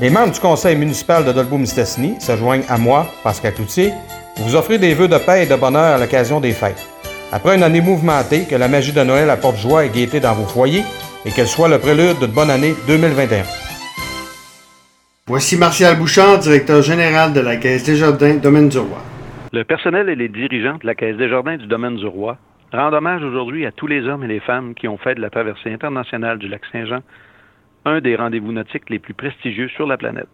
Les 0.00 0.10
membres 0.10 0.32
du 0.32 0.40
conseil 0.40 0.74
municipal 0.74 1.24
de 1.24 1.32
Dolbeau-Mistassini 1.32 2.20
se 2.20 2.34
joignent 2.36 2.64
à 2.68 2.78
moi, 2.78 3.06
Pascal 3.22 3.52
Cloutier, 3.52 3.92
pour 4.34 4.46
vous 4.46 4.56
offrir 4.56 4.80
des 4.80 4.94
vœux 4.94 5.06
de 5.06 5.18
paix 5.18 5.44
et 5.44 5.46
de 5.46 5.54
bonheur 5.54 5.96
à 5.96 5.98
l'occasion 5.98 6.40
des 6.40 6.52
fêtes. 6.52 6.88
Après 7.30 7.56
une 7.56 7.62
année 7.62 7.82
mouvementée, 7.82 8.46
que 8.48 8.56
la 8.56 8.68
magie 8.68 8.92
de 8.92 9.02
Noël 9.02 9.28
apporte 9.28 9.56
joie 9.56 9.84
et 9.84 9.90
gaieté 9.90 10.18
dans 10.18 10.32
vos 10.32 10.46
foyers 10.46 10.82
et 11.26 11.30
qu'elle 11.30 11.46
soit 11.46 11.68
le 11.68 11.78
prélude 11.78 12.18
d'une 12.18 12.32
bonne 12.32 12.50
année 12.50 12.74
2021. 12.86 13.42
Voici 15.28 15.58
Martial 15.58 15.96
Bouchard, 15.98 16.38
directeur 16.38 16.82
général 16.82 17.32
de 17.32 17.40
la 17.40 17.56
Caisse 17.56 17.84
des 17.84 17.96
Jardins, 17.96 18.36
Domaine 18.36 18.70
du 18.70 18.78
Roi. 18.78 18.98
Le 19.52 19.64
personnel 19.64 20.08
et 20.08 20.16
les 20.16 20.28
dirigeants 20.28 20.78
de 20.80 20.86
la 20.86 20.94
Caisse 20.94 21.16
des 21.16 21.28
Jardins 21.28 21.58
du 21.58 21.66
Domaine 21.66 21.96
du 21.96 22.06
Roi 22.06 22.38
rendent 22.72 22.94
hommage 22.94 23.22
aujourd'hui 23.22 23.66
à 23.66 23.72
tous 23.72 23.86
les 23.86 24.08
hommes 24.08 24.24
et 24.24 24.28
les 24.28 24.40
femmes 24.40 24.74
qui 24.74 24.88
ont 24.88 24.96
fait 24.96 25.14
de 25.14 25.20
la 25.20 25.28
traversée 25.28 25.70
internationale 25.72 26.38
du 26.38 26.48
lac 26.48 26.62
Saint-Jean 26.72 27.00
un 27.84 28.00
des 28.00 28.16
rendez-vous 28.16 28.52
nautiques 28.52 28.90
les 28.90 28.98
plus 28.98 29.14
prestigieux 29.14 29.68
sur 29.68 29.86
la 29.86 29.96
planète. 29.96 30.28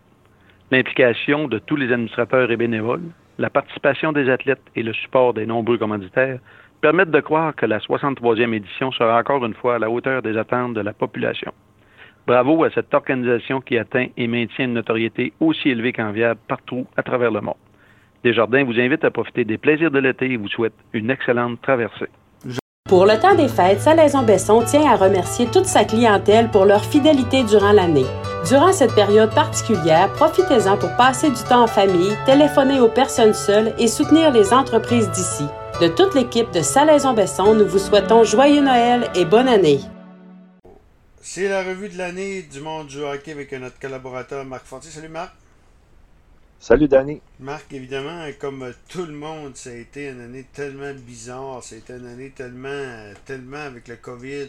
L'implication 0.70 1.48
de 1.48 1.58
tous 1.58 1.76
les 1.76 1.92
administrateurs 1.92 2.50
et 2.50 2.56
bénévoles, 2.56 3.08
la 3.38 3.50
participation 3.50 4.12
des 4.12 4.28
athlètes 4.28 4.62
et 4.76 4.82
le 4.82 4.92
support 4.92 5.32
des 5.32 5.46
nombreux 5.46 5.78
commanditaires 5.78 6.40
permettent 6.80 7.10
de 7.10 7.20
croire 7.20 7.54
que 7.54 7.66
la 7.66 7.78
63e 7.78 8.52
édition 8.52 8.92
sera 8.92 9.18
encore 9.18 9.44
une 9.46 9.54
fois 9.54 9.76
à 9.76 9.78
la 9.78 9.90
hauteur 9.90 10.22
des 10.22 10.36
attentes 10.36 10.74
de 10.74 10.80
la 10.80 10.92
population. 10.92 11.52
Bravo 12.26 12.62
à 12.64 12.70
cette 12.70 12.92
organisation 12.92 13.60
qui 13.62 13.78
atteint 13.78 14.08
et 14.16 14.26
maintient 14.26 14.66
une 14.66 14.74
notoriété 14.74 15.32
aussi 15.40 15.70
élevée 15.70 15.92
qu'enviable 15.92 16.40
partout 16.46 16.86
à 16.96 17.02
travers 17.02 17.30
le 17.30 17.40
monde. 17.40 17.54
Desjardins 18.22 18.64
vous 18.64 18.78
invite 18.78 19.04
à 19.04 19.10
profiter 19.10 19.44
des 19.44 19.56
plaisirs 19.56 19.90
de 19.90 19.98
l'été 19.98 20.32
et 20.32 20.36
vous 20.36 20.48
souhaite 20.48 20.74
une 20.92 21.10
excellente 21.10 21.62
traversée. 21.62 22.08
Pour 22.88 23.04
le 23.04 23.20
temps 23.20 23.34
des 23.34 23.48
fêtes, 23.48 23.82
Salaison-Besson 23.82 24.62
tient 24.62 24.90
à 24.90 24.96
remercier 24.96 25.46
toute 25.46 25.66
sa 25.66 25.84
clientèle 25.84 26.50
pour 26.50 26.64
leur 26.64 26.82
fidélité 26.82 27.44
durant 27.44 27.72
l'année. 27.72 28.06
Durant 28.48 28.72
cette 28.72 28.94
période 28.94 29.34
particulière, 29.34 30.10
profitez-en 30.14 30.78
pour 30.78 30.96
passer 30.96 31.28
du 31.28 31.42
temps 31.42 31.64
en 31.64 31.66
famille, 31.66 32.16
téléphoner 32.24 32.80
aux 32.80 32.88
personnes 32.88 33.34
seules 33.34 33.74
et 33.78 33.88
soutenir 33.88 34.32
les 34.32 34.54
entreprises 34.54 35.10
d'ici. 35.10 35.44
De 35.82 35.88
toute 35.88 36.14
l'équipe 36.14 36.50
de 36.50 36.62
Salaison-Besson, 36.62 37.56
nous 37.56 37.68
vous 37.68 37.78
souhaitons 37.78 38.24
joyeux 38.24 38.62
Noël 38.62 39.10
et 39.14 39.26
bonne 39.26 39.48
année. 39.48 39.80
C'est 41.20 41.50
la 41.50 41.62
revue 41.62 41.90
de 41.90 41.98
l'année 41.98 42.40
du 42.40 42.60
monde 42.62 42.86
du 42.86 43.02
hockey 43.02 43.32
avec 43.32 43.52
notre 43.52 43.78
collaborateur 43.78 44.46
Marc 44.46 44.64
Fortier. 44.64 44.90
Salut 44.90 45.10
Marc. 45.10 45.34
Salut 46.60 46.88
Danny. 46.88 47.22
Marc, 47.38 47.72
évidemment, 47.72 48.26
comme 48.40 48.74
tout 48.88 49.06
le 49.06 49.12
monde, 49.12 49.56
ça 49.56 49.70
a 49.70 49.74
été 49.74 50.08
une 50.08 50.20
année 50.20 50.44
tellement 50.52 50.92
bizarre. 50.92 51.62
Ça 51.62 51.76
été 51.76 51.92
une 51.92 52.06
année 52.06 52.30
tellement, 52.30 53.12
tellement 53.24 53.58
avec 53.58 53.86
le 53.86 53.94
COVID. 53.94 54.48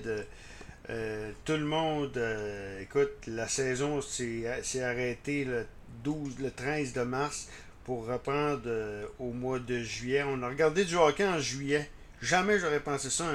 Euh, 0.90 1.32
tout 1.46 1.54
le 1.54 1.66
monde, 1.66 2.18
euh, 2.18 2.82
écoute, 2.82 3.12
la 3.28 3.48
saison 3.48 4.02
s'est 4.02 4.44
arrêtée 4.82 5.46
le 5.46 5.68
12, 6.04 6.40
le 6.40 6.50
13 6.50 6.94
de 6.94 7.02
mars 7.04 7.48
pour 7.86 8.08
reprendre 8.08 8.64
euh, 8.66 9.06
au 9.20 9.32
mois 9.32 9.60
de 9.60 9.78
juillet. 9.80 10.24
On 10.28 10.42
a 10.42 10.50
regardé 10.50 10.86
du 10.86 10.96
hockey 10.96 11.28
en 11.28 11.40
juillet. 11.40 11.88
Jamais 12.24 12.58
j'aurais 12.58 12.80
pensé 12.80 13.12
ça, 13.12 13.26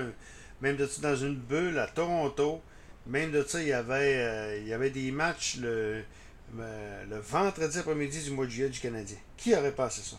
même 0.61 0.77
de, 0.77 0.89
dans 1.01 1.17
une 1.17 1.37
bulle 1.37 1.79
à 1.79 1.87
Toronto. 1.87 2.61
Même 3.07 3.31
de 3.31 3.45
ça, 3.45 3.63
il 3.63 3.69
y 3.69 3.73
avait, 3.73 4.61
il 4.63 4.67
y 4.67 4.73
avait 4.73 4.91
des 4.91 5.13
matchs 5.13 5.59
le, 5.61 6.03
le 6.57 7.19
vendredi 7.19 7.79
après-midi 7.79 8.23
du 8.23 8.31
mois 8.31 8.47
de 8.47 8.51
juillet 8.51 8.69
du 8.69 8.81
Canadien. 8.81 9.17
Qui 9.37 9.55
aurait 9.55 9.73
passé 9.73 10.03
ça? 10.03 10.17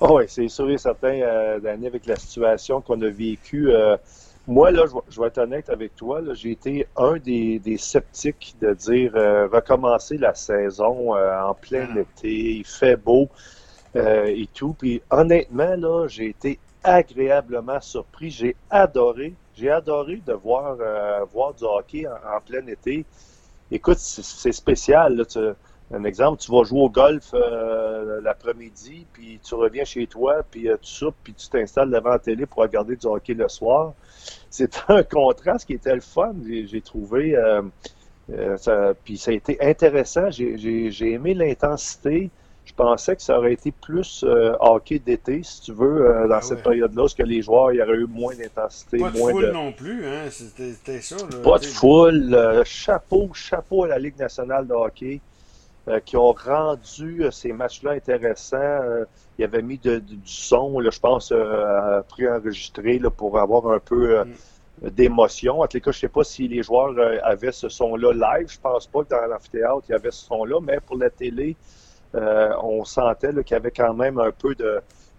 Oh 0.00 0.08
oui, 0.18 0.24
c'est 0.28 0.48
sûr 0.48 0.70
et 0.70 0.78
certain, 0.78 1.20
euh, 1.20 1.58
avec 1.64 2.06
la 2.06 2.16
situation 2.16 2.80
qu'on 2.80 3.00
a 3.02 3.08
vécue. 3.08 3.70
Euh, 3.70 3.96
moi, 4.46 4.70
là, 4.70 4.84
je 5.08 5.20
vais 5.20 5.26
être 5.26 5.38
honnête 5.38 5.70
avec 5.70 5.96
toi, 5.96 6.22
j'ai 6.34 6.52
été 6.52 6.86
un 6.96 7.16
des, 7.16 7.60
sceptiques 7.78 8.54
de 8.60 8.74
dire 8.74 9.12
euh, 9.16 9.48
recommencer 9.48 10.18
la 10.18 10.34
saison 10.34 11.16
euh, 11.16 11.40
en 11.40 11.54
plein 11.54 11.88
ah. 11.96 12.00
été, 12.00 12.58
il 12.58 12.64
fait 12.64 12.96
beau 12.96 13.28
et 13.94 14.46
tout. 14.52 14.74
Puis 14.78 15.00
honnêtement, 15.08 15.74
là, 15.74 16.06
j'ai 16.06 16.26
été 16.28 16.58
agréablement 16.84 17.80
surpris. 17.80 18.28
J'ai 18.28 18.54
adoré, 18.68 19.32
j'ai 19.56 19.70
adoré 19.70 20.20
de 20.26 20.34
voir, 20.34 20.76
voir 21.32 21.54
du 21.54 21.64
hockey 21.64 22.06
en 22.06 22.40
plein 22.42 22.66
été. 22.66 23.06
Écoute, 23.70 23.98
c'est 23.98 24.52
spécial. 24.52 25.26
un 25.92 26.04
exemple, 26.04 26.40
tu 26.40 26.52
vas 26.52 26.62
jouer 26.62 26.80
au 26.80 26.88
golf 26.88 27.30
euh, 27.34 28.20
l'après-midi, 28.20 29.06
puis 29.12 29.40
tu 29.42 29.54
reviens 29.54 29.84
chez 29.84 30.06
toi, 30.06 30.42
puis 30.48 30.68
euh, 30.68 30.76
tu 30.80 30.90
soupes, 30.90 31.16
puis 31.24 31.34
tu 31.34 31.48
t'installes 31.48 31.90
devant 31.90 32.10
la 32.10 32.18
télé 32.18 32.46
pour 32.46 32.62
regarder 32.62 32.96
du 32.96 33.06
hockey 33.06 33.34
le 33.34 33.48
soir. 33.48 33.94
C'est 34.50 34.84
un 34.88 35.02
contraste 35.02 35.66
qui 35.66 35.74
était 35.74 35.94
le 35.94 36.00
fun, 36.00 36.34
j'ai 36.44 36.80
trouvé. 36.80 37.36
Euh, 37.36 37.62
puis 39.04 39.18
ça 39.18 39.30
a 39.30 39.34
été 39.34 39.60
intéressant. 39.60 40.30
J'ai 40.30 41.12
aimé 41.12 41.34
l'intensité 41.34 42.30
pensais 42.76 43.16
que 43.16 43.22
ça 43.22 43.38
aurait 43.38 43.54
été 43.54 43.72
plus 43.72 44.24
euh, 44.24 44.54
hockey 44.60 44.98
d'été, 44.98 45.42
si 45.42 45.62
tu 45.62 45.72
veux, 45.72 46.06
euh, 46.06 46.28
dans 46.28 46.36
ah 46.36 46.42
cette 46.42 46.62
période-là, 46.62 47.02
parce 47.02 47.14
que 47.14 47.22
les 47.22 47.42
joueurs, 47.42 47.72
il 47.72 47.78
y 47.78 47.82
aurait 47.82 47.96
eu 47.96 48.06
moins 48.06 48.34
d'intensité. 48.34 48.98
Pas 48.98 49.10
de 49.10 49.18
moins 49.18 49.32
foule 49.32 49.50
non 49.52 49.72
plus, 49.72 50.06
hein? 50.06 50.28
C'était 50.30 51.00
ça. 51.00 51.16
pas 51.42 51.58
de 51.58 51.64
foule. 51.64 52.34
Euh, 52.34 52.62
chapeau, 52.64 53.30
chapeau 53.34 53.84
à 53.84 53.88
la 53.88 53.98
Ligue 53.98 54.18
nationale 54.18 54.66
de 54.66 54.74
hockey 54.74 55.20
qui 56.04 56.16
ont 56.16 56.32
rendu 56.32 57.22
ces 57.30 57.52
matchs-là 57.52 57.92
intéressants. 57.92 58.80
ils 59.38 59.44
avaient 59.44 59.62
mis 59.62 59.78
du 59.78 60.02
son, 60.24 60.82
je 60.82 60.98
pense, 60.98 61.32
préenregistré 62.08 63.00
pour 63.16 63.38
avoir 63.38 63.68
un 63.68 63.78
peu 63.78 64.24
mm. 64.24 64.90
d'émotion. 64.90 65.60
En 65.60 65.68
tout 65.68 65.78
cas, 65.78 65.92
je 65.92 65.98
ne 65.98 66.00
sais 66.00 66.08
pas 66.08 66.24
si 66.24 66.48
les 66.48 66.64
joueurs 66.64 66.92
avaient 67.22 67.52
ce 67.52 67.68
son-là 67.68 68.12
live. 68.14 68.48
Je 68.48 68.58
pense 68.58 68.88
pas 68.88 69.04
que 69.04 69.10
dans 69.10 69.26
l'amphithéâtre, 69.26 69.84
il 69.88 69.92
y 69.92 69.94
avait 69.94 70.10
ce 70.10 70.24
son-là, 70.24 70.58
mais 70.60 70.80
pour 70.84 70.98
la 70.98 71.08
télé, 71.08 71.54
on 72.62 72.84
sentait 72.84 73.32
qu'il 73.44 73.54
y 73.54 73.54
avait 73.54 73.70
quand 73.70 73.94
même 73.94 74.18
un 74.18 74.30
peu 74.30 74.54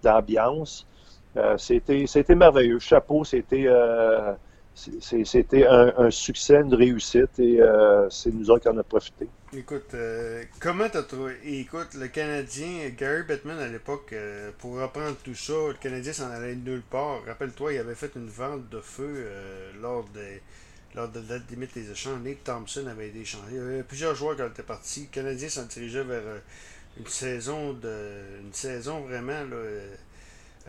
d'ambiance. 0.03 0.87
Euh, 1.35 1.57
c'était, 1.57 2.05
c'était 2.07 2.35
merveilleux. 2.35 2.79
Chapeau, 2.79 3.23
c'était, 3.23 3.65
euh, 3.67 4.33
c'était 4.73 5.67
un, 5.67 6.09
succès, 6.09 6.55
une 6.55 6.73
réussite 6.73 7.39
et 7.39 7.59
c'est 8.09 8.33
nous 8.33 8.49
autres 8.49 8.63
qui 8.63 8.69
en 8.69 8.77
a 8.77 8.83
profité. 8.83 9.27
Écoute, 9.53 9.95
comment 10.59 10.89
t'as 10.89 11.03
trouvé? 11.03 11.35
Écoute, 11.45 11.93
le 11.95 12.07
Canadien, 12.07 12.89
Gary 12.97 13.23
Bettman 13.23 13.59
à 13.59 13.67
l'époque, 13.67 14.13
pour 14.59 14.79
reprendre 14.79 15.15
tout 15.23 15.35
ça, 15.35 15.53
le 15.67 15.73
Canadien 15.73 16.13
s'en 16.13 16.29
allait 16.29 16.55
nulle 16.55 16.83
part. 16.83 17.23
Rappelle-toi, 17.25 17.73
il 17.73 17.79
avait 17.79 17.95
fait 17.95 18.11
une 18.15 18.27
vente 18.27 18.69
de 18.69 18.81
feu 18.81 19.27
lors 19.81 20.03
des 20.13 20.41
lors 20.95 21.09
de 21.09 21.21
la 21.29 21.37
limite 21.49 21.75
des 21.75 21.91
échanges. 21.91 22.19
Nate 22.23 22.43
Thompson 22.43 22.87
avait 22.87 23.09
été 23.09 23.19
échangé. 23.19 23.51
Il 23.51 23.57
y 23.57 23.59
avait 23.59 23.83
plusieurs 23.83 24.15
joueurs 24.15 24.35
qui 24.35 24.41
étaient 24.41 24.63
partis. 24.63 25.01
Le 25.11 25.21
Canadien 25.21 25.47
s'en 25.47 25.65
dirigeait 25.65 26.03
vers 26.03 26.23
une 26.99 27.07
saison 27.07 27.73
de 27.73 28.39
une 28.41 28.53
saison 28.53 29.01
vraiment 29.01 29.43
euh, 29.51 29.95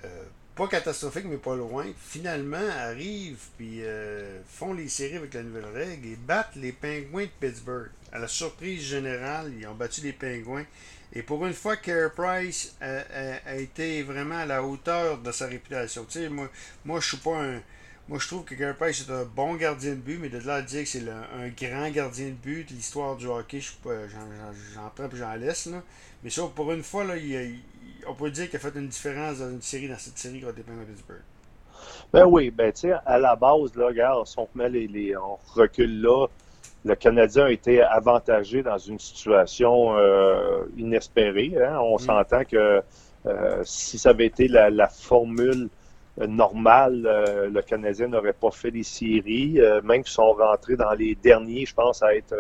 euh, 0.05 0.25
pas 0.55 0.69
catastrophique 0.69 1.27
mais 1.27 1.37
pas 1.37 1.57
loin. 1.57 1.87
Finalement 1.99 2.69
arrivent 2.79 3.47
puis 3.57 3.81
euh, 3.83 4.41
font 4.49 4.73
les 4.73 4.89
séries 4.89 5.17
avec 5.17 5.35
la 5.35 5.43
nouvelle 5.43 5.67
règle 5.67 6.09
et 6.09 6.17
battent 6.17 6.57
les 6.57 6.73
pingouins 6.73 7.25
de 7.25 7.47
Pittsburgh. 7.47 7.91
À 8.13 8.19
la 8.19 8.29
surprise 8.29 8.83
générale 8.83 9.53
ils 9.59 9.67
ont 9.67 9.75
battu 9.75 10.01
les 10.01 10.13
pingouins 10.13 10.65
et 11.13 11.23
pour 11.23 11.45
une 11.47 11.55
fois 11.55 11.77
Care 11.77 12.13
Price 12.13 12.77
a, 12.81 13.57
été 13.57 14.03
vraiment 14.03 14.39
à 14.39 14.47
la 14.47 14.63
hauteur 14.63 15.19
de 15.19 15.33
sa 15.33 15.47
réputation. 15.47 16.05
Tu 16.05 16.21
sais 16.21 16.29
moi 16.29 16.51
moi 16.85 17.01
je 17.01 17.09
suis 17.09 17.17
pas 17.19 17.43
un 17.43 17.63
moi, 18.09 18.19
je 18.19 18.27
trouve 18.27 18.45
que 18.45 18.55
Gary 18.55 18.75
Price 18.75 19.07
est 19.07 19.13
un 19.13 19.25
bon 19.25 19.55
gardien 19.55 19.91
de 19.91 19.97
but, 19.97 20.19
mais 20.19 20.31
de 20.31 20.39
là 20.39 20.57
à 20.57 20.63
dire 20.63 20.83
que 20.83 20.89
c'est 20.89 21.03
un 21.09 21.49
grand 21.49 21.91
gardien 21.91 22.29
de 22.29 22.33
but 22.33 22.69
de 22.69 22.75
l'histoire 22.75 23.17
du 23.17 23.27
hockey, 23.27 23.61
j'en 23.61 24.89
prends 24.95 25.05
et 25.05 25.17
j'en 25.17 25.35
laisse. 25.35 25.67
Là. 25.67 25.83
Mais 26.25 26.31
ça, 26.31 26.43
pour 26.55 26.73
une 26.73 26.83
fois, 26.83 27.05
là, 27.05 27.15
on 28.07 28.15
peut 28.15 28.31
dire 28.31 28.49
qu'il 28.49 28.57
a 28.57 28.61
fait 28.61 28.77
une 28.77 28.89
différence 28.89 29.39
dans 29.39 29.51
une 29.51 29.63
série, 29.63 29.89
dans 29.89 29.99
cette 29.99 30.19
série 30.19 30.41
contre 30.41 30.57
les 30.57 30.63
Penguins 30.63 30.81
de 30.81 30.87
Pittsburgh. 30.87 31.23
Ben 32.13 32.25
oui, 32.25 32.51
ben 32.51 32.73
tu 32.73 32.81
sais, 32.81 32.93
à 33.05 33.19
la 33.19 33.37
base, 33.37 33.75
là, 33.77 33.87
regarde, 33.87 34.27
si 34.27 34.39
on, 34.39 34.49
met 34.55 34.71
les, 34.71 35.15
on 35.17 35.39
recule 35.55 36.01
là, 36.01 36.27
le 36.85 36.95
Canadien 36.95 37.45
a 37.45 37.51
été 37.51 37.83
avantagé 37.83 38.63
dans 38.63 38.79
une 38.79 38.99
situation 38.99 39.97
euh, 39.99 40.65
inespérée. 40.77 41.53
Hein. 41.61 41.79
On 41.81 41.97
mm. 41.97 41.99
s'entend 41.99 42.45
que 42.45 42.83
euh, 43.27 43.63
si 43.65 43.99
ça 43.99 44.11
avait 44.11 44.27
été 44.27 44.49
la, 44.49 44.89
formule 44.89 45.69
normale, 46.27 47.07
euh, 47.07 47.49
le 47.49 47.63
Canadien 47.63 48.09
n'aurait 48.09 48.33
pas 48.33 48.51
fait 48.51 48.71
les 48.71 48.83
séries, 48.83 49.61
même 49.85 50.05
s'ils 50.05 50.15
sont 50.15 50.33
rentrés 50.33 50.77
dans 50.77 50.93
les 50.93 51.15
derniers, 51.15 51.67
je 51.67 51.75
pense, 51.75 52.03
à 52.03 52.15
être 52.15 52.35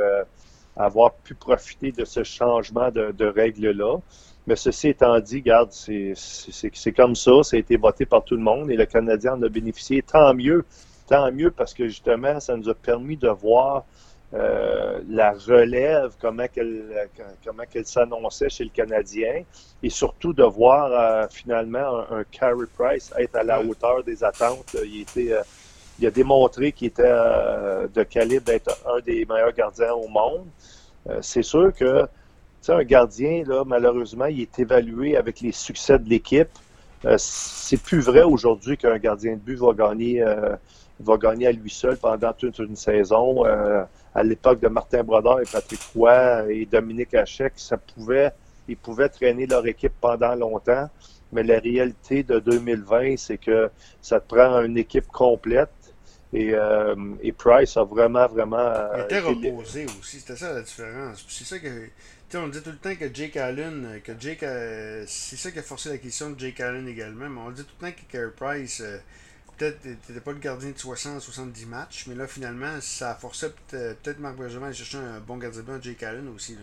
avoir 0.78 1.12
pu 1.12 1.34
profiter 1.34 1.92
de 1.92 2.04
ce 2.04 2.22
changement 2.22 2.90
de, 2.90 3.26
règles-là. 3.26 3.98
Mais 4.46 4.56
ceci 4.56 4.88
étant 4.88 5.18
dit, 5.20 5.42
garde, 5.42 5.70
c'est 5.72 6.92
comme 6.96 7.14
ça, 7.14 7.42
ça 7.42 7.56
a 7.56 7.58
été 7.58 7.76
voté 7.76 8.06
par 8.06 8.24
tout 8.24 8.36
le 8.36 8.42
monde 8.42 8.70
et 8.70 8.76
le 8.76 8.86
Canadien 8.86 9.34
en 9.34 9.42
a 9.42 9.48
bénéficié. 9.48 10.02
Tant 10.02 10.32
mieux, 10.32 10.64
tant 11.06 11.30
mieux 11.32 11.50
parce 11.50 11.74
que 11.74 11.86
justement, 11.88 12.40
ça 12.40 12.56
nous 12.56 12.68
a 12.68 12.74
permis 12.74 13.16
de 13.16 13.28
voir 13.28 13.84
euh, 14.34 15.00
la 15.08 15.32
relève, 15.32 16.12
comment 16.20 16.46
qu'elle 16.48 17.08
comment 17.44 17.62
qu'elle 17.70 17.86
s'annonçait 17.86 18.50
chez 18.50 18.64
le 18.64 18.70
Canadien, 18.70 19.42
et 19.82 19.90
surtout 19.90 20.32
de 20.32 20.44
voir 20.44 20.90
euh, 20.92 21.26
finalement 21.30 22.04
un, 22.10 22.24
Carey 22.24 22.66
Price 22.76 23.12
être 23.18 23.36
à 23.36 23.42
la 23.42 23.62
hauteur 23.62 24.04
des 24.04 24.22
attentes. 24.22 24.76
Il 24.84 25.02
était 25.02 25.32
euh, 25.32 25.42
il 25.98 26.06
a 26.06 26.10
démontré 26.10 26.70
qu'il 26.72 26.88
était 26.88 27.02
de 27.02 28.02
calibre 28.04 28.44
d'être 28.44 28.70
un 28.86 29.00
des 29.00 29.24
meilleurs 29.24 29.52
gardiens 29.52 29.94
au 29.94 30.06
monde. 30.06 30.46
Euh, 31.08 31.18
c'est 31.22 31.42
sûr 31.42 31.72
que 31.74 32.06
sais, 32.60 32.72
un 32.72 32.84
gardien, 32.84 33.44
là, 33.46 33.64
malheureusement, 33.66 34.26
il 34.26 34.42
est 34.42 34.58
évalué 34.58 35.16
avec 35.16 35.40
les 35.40 35.52
succès 35.52 35.98
de 35.98 36.08
l'équipe. 36.08 36.48
Euh, 37.04 37.16
c'est 37.18 37.80
plus 37.80 38.00
vrai 38.00 38.22
aujourd'hui 38.22 38.76
qu'un 38.76 38.98
gardien 38.98 39.34
de 39.34 39.38
but 39.38 39.56
va 39.56 39.72
gagner, 39.72 40.22
euh, 40.22 40.56
va 41.00 41.16
gagner 41.16 41.46
à 41.46 41.52
lui 41.52 41.70
seul 41.70 41.96
pendant 41.96 42.32
toute 42.32 42.58
une 42.58 42.76
saison. 42.76 43.44
Euh, 43.46 43.84
à 44.18 44.22
l'époque 44.22 44.60
de 44.60 44.68
Martin 44.68 45.02
Brodeur 45.02 45.40
et 45.40 45.44
Patrick 45.50 45.80
Roy 45.94 46.52
et 46.52 46.66
Dominique 46.66 47.14
Hachek, 47.14 47.52
ça 47.56 47.76
pouvait, 47.76 48.32
ils 48.68 48.76
pouvaient 48.76 49.08
traîner 49.08 49.46
leur 49.46 49.66
équipe 49.66 49.94
pendant 50.00 50.34
longtemps. 50.34 50.88
Mais 51.32 51.42
la 51.42 51.58
réalité 51.58 52.22
de 52.22 52.38
2020, 52.38 53.16
c'est 53.18 53.38
que 53.38 53.70
ça 54.00 54.18
te 54.18 54.34
prend 54.34 54.62
une 54.62 54.78
équipe 54.78 55.06
complète. 55.08 55.68
Et, 56.32 56.54
et 57.22 57.32
Price 57.32 57.76
a 57.76 57.84
vraiment, 57.84 58.26
vraiment. 58.26 58.72
Il 58.96 59.02
était 59.04 59.20
reposé 59.20 59.86
aussi, 59.98 60.20
c'était 60.20 60.36
ça 60.36 60.52
la 60.52 60.62
différence. 60.62 61.24
C'est 61.28 61.44
ça 61.44 61.58
que 61.58 61.88
on 62.36 62.48
dit 62.48 62.60
tout 62.60 62.70
le 62.70 62.76
temps 62.76 62.94
que 62.94 63.12
Jake 63.12 63.36
Allen, 63.36 63.86
euh, 63.86 63.98
que 64.00 64.12
Jake, 64.18 64.42
euh, 64.42 65.04
c'est 65.06 65.36
ça 65.36 65.50
qui 65.50 65.58
a 65.58 65.62
forcé 65.62 65.88
la 65.88 65.98
question 65.98 66.30
de 66.30 66.38
Jake 66.38 66.60
Allen 66.60 66.86
également, 66.86 67.28
mais 67.28 67.40
on 67.40 67.50
dit 67.50 67.64
tout 67.64 67.74
le 67.80 67.88
temps 67.88 67.96
que 67.96 68.12
Carey 68.12 68.32
Price, 68.36 68.82
euh, 68.84 68.98
peut-être 69.58 69.84
n'était 69.84 70.20
pas 70.20 70.32
le 70.32 70.38
gardien 70.38 70.70
de 70.70 70.76
60-70 70.76 71.66
matchs, 71.66 72.06
mais 72.08 72.14
là 72.14 72.26
finalement, 72.26 72.80
ça 72.80 73.10
a 73.10 73.14
forcé 73.14 73.48
peut-être 73.68 74.18
Marc 74.20 74.36
Bergevin 74.36 74.68
à 74.68 74.72
chercher 74.72 74.98
un 74.98 75.20
bon 75.20 75.36
gardien 75.36 75.62
de 75.62 75.82
Jake 75.82 76.02
Allen 76.02 76.28
aussi. 76.34 76.54
Là. 76.54 76.62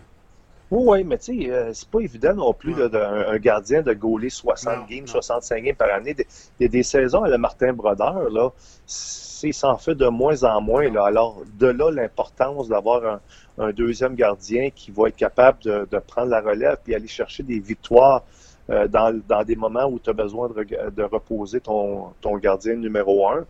Oui, 0.71 1.03
mais 1.03 1.19
tu 1.19 1.43
sais, 1.43 1.73
c'est 1.73 1.89
pas 1.89 1.99
évident 1.99 2.33
non 2.33 2.53
plus 2.53 2.73
d'un 2.73 3.37
gardien 3.37 3.83
de 3.83 3.93
gauler 3.93 4.31
60 4.31 4.87
games, 4.89 5.05
65 5.05 5.63
games 5.63 5.75
par 5.75 5.93
année. 5.93 6.15
Il 6.59 6.63
y 6.63 6.65
a 6.65 6.69
des 6.69 6.81
saisons 6.81 7.23
à 7.23 7.29
la 7.29 7.37
Martin 7.37 7.71
Brodeur, 7.73 8.29
là, 8.31 8.49
c'est 8.87 9.51
s'en 9.51 9.77
fait 9.77 9.93
de 9.93 10.07
moins 10.07 10.43
en 10.43 10.61
moins. 10.61 10.89
Là. 10.89 11.05
Alors, 11.05 11.43
de 11.59 11.67
là 11.67 11.91
l'importance 11.91 12.67
d'avoir 12.67 13.05
un, 13.05 13.19
un 13.57 13.71
deuxième 13.71 14.15
gardien 14.15 14.69
qui 14.69 14.91
va 14.91 15.07
être 15.07 15.15
capable 15.15 15.59
de, 15.63 15.99
prendre 15.99 16.29
la 16.29 16.41
relève 16.41 16.77
et 16.87 16.95
aller 16.95 17.07
chercher 17.07 17.43
des 17.43 17.59
victoires 17.59 18.23
euh, 18.69 18.87
dans, 18.87 19.43
des 19.45 19.55
moments 19.55 19.85
où 19.85 19.99
tu 19.99 20.09
as 20.09 20.13
besoin 20.13 20.49
de, 20.49 21.03
reposer 21.03 21.61
ton, 21.61 22.13
gardien 22.41 22.75
numéro 22.75 23.29
un. 23.29 23.45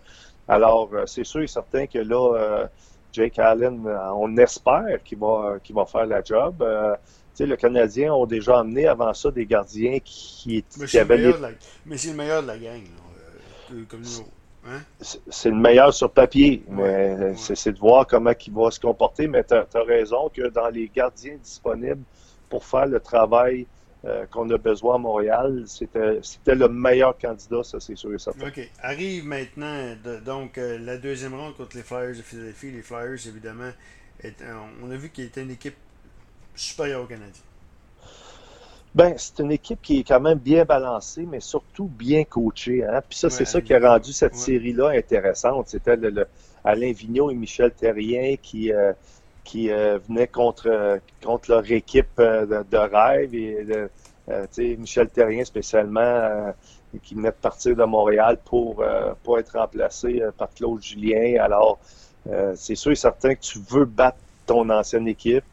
Alors, 0.47 0.89
euh, 0.93 1.05
c'est 1.05 1.23
sûr 1.23 1.41
et 1.41 1.47
certain 1.47 1.87
que 1.87 1.99
là, 1.99 2.33
euh, 2.35 2.67
Jake 3.13 3.39
Allen, 3.39 3.87
on 4.13 4.35
espère 4.35 5.01
qu'il 5.05 5.19
va, 5.19 5.55
qu'il 5.63 5.73
va 5.73 5.85
faire 5.85 6.05
la 6.05 6.21
job. 6.21 6.55
sais, 7.33 7.45
le 7.45 7.55
Canadien 7.55 8.13
ont 8.13 8.25
déjà 8.25 8.59
amené 8.59 8.87
avant 8.87 9.13
ça 9.13 9.31
des 9.31 9.45
gardiens 9.45 9.99
qui, 10.03 10.65
qui 10.65 10.99
avaient. 10.99 11.33
Mais 11.85 11.97
c'est 11.97 12.09
le 12.09 12.17
meilleur 12.17 12.41
de 12.41 12.47
la 12.47 12.57
gang, 12.57 12.83
comme 13.87 14.01
nous. 14.01 14.25
Hein? 14.67 14.81
C'est 14.99 15.49
le 15.49 15.55
meilleur 15.55 15.93
sur 15.93 16.11
papier, 16.11 16.61
mais 16.67 17.35
c'est 17.37 17.71
de 17.71 17.79
voir 17.79 18.05
comment 18.05 18.33
il 18.45 18.53
va 18.53 18.69
se 18.69 18.81
comporter. 18.81 19.29
Mais 19.29 19.45
tu 19.45 19.53
as, 19.53 19.83
raison 19.87 20.29
que 20.33 20.49
dans 20.49 20.67
les 20.67 20.91
gardiens 20.93 21.37
disponibles 21.41 22.03
pour 22.49 22.65
faire 22.65 22.85
le 22.85 22.99
travail 22.99 23.65
euh, 24.05 24.25
qu'on 24.27 24.49
a 24.51 24.57
besoin 24.57 24.95
à 24.95 24.97
Montréal, 24.97 25.63
c'était 25.67 26.55
le 26.55 26.67
meilleur 26.67 27.17
candidat, 27.17 27.63
ça 27.63 27.79
c'est 27.79 27.95
sûr 27.95 28.13
et 28.13 28.19
certain. 28.19 28.47
OK. 28.47 28.59
Arrive 28.81 29.25
maintenant 29.25 29.95
donc 30.23 30.57
euh, 30.57 30.77
la 30.77 30.97
deuxième 30.97 31.33
ronde 31.33 31.55
contre 31.55 31.75
les 31.75 31.83
Flyers 31.83 32.15
de 32.15 32.21
Philadelphie. 32.21 32.71
Les 32.71 32.81
Flyers, 32.81 33.27
évidemment, 33.27 33.71
on 34.83 34.91
a 34.91 34.95
vu 34.95 35.09
qu'ils 35.09 35.25
étaient 35.25 35.41
une 35.41 35.51
équipe 35.51 35.77
supérieure 36.55 37.03
aux 37.03 37.07
Canadiens. 37.07 37.43
Ben, 38.93 39.13
c'est 39.17 39.39
une 39.39 39.51
équipe 39.51 39.81
qui 39.81 39.99
est 39.99 40.03
quand 40.07 40.21
même 40.21 40.37
bien 40.37 40.63
balancée, 40.63 41.27
mais 41.29 41.41
surtout 41.41 41.85
bien 41.85 42.23
coachée. 42.23 42.85
Hein? 42.85 43.01
Puis 43.09 43.17
ça, 43.17 43.29
c'est 43.29 43.43
ça 43.43 43.59
qui 43.59 43.73
a 43.73 43.79
rendu 43.79 44.13
cette 44.13 44.35
série-là 44.35 44.91
intéressante. 44.91 45.67
C'était 45.67 45.97
le, 45.97 46.25
Alain 46.63 46.93
Vigneault 46.93 47.29
et 47.29 47.35
Michel 47.35 47.71
Terrien 47.71 48.35
qui, 48.41 48.71
euh, 48.71 48.93
qui 49.45 49.71
euh, 49.71 49.97
venaient 50.09 50.27
contre, 50.27 50.99
contre 51.23 51.51
leur 51.51 51.71
équipe 51.71 52.19
euh, 52.19 52.63
de, 52.69 52.77
rêve. 52.77 53.33
Et 53.33 54.75
Michel 54.77 55.07
Terrien 55.09 55.45
spécialement, 55.45 56.53
qui 57.03 57.15
venait 57.15 57.29
de 57.29 57.35
partir 57.35 57.75
de 57.75 57.83
Montréal 57.83 58.39
pour, 58.43 58.83
être 58.83 59.57
remplacé 59.57 60.21
par 60.37 60.49
Claude 60.49 60.81
Julien. 60.81 61.39
Alors, 61.39 61.77
c'est 62.55 62.73
sûr 62.73 62.91
et 62.91 62.95
certain 62.95 63.35
que 63.35 63.41
tu 63.41 63.59
veux 63.69 63.85
battre 63.85 64.17
ton 64.47 64.67
ancienne 64.71 65.07
équipe. 65.07 65.45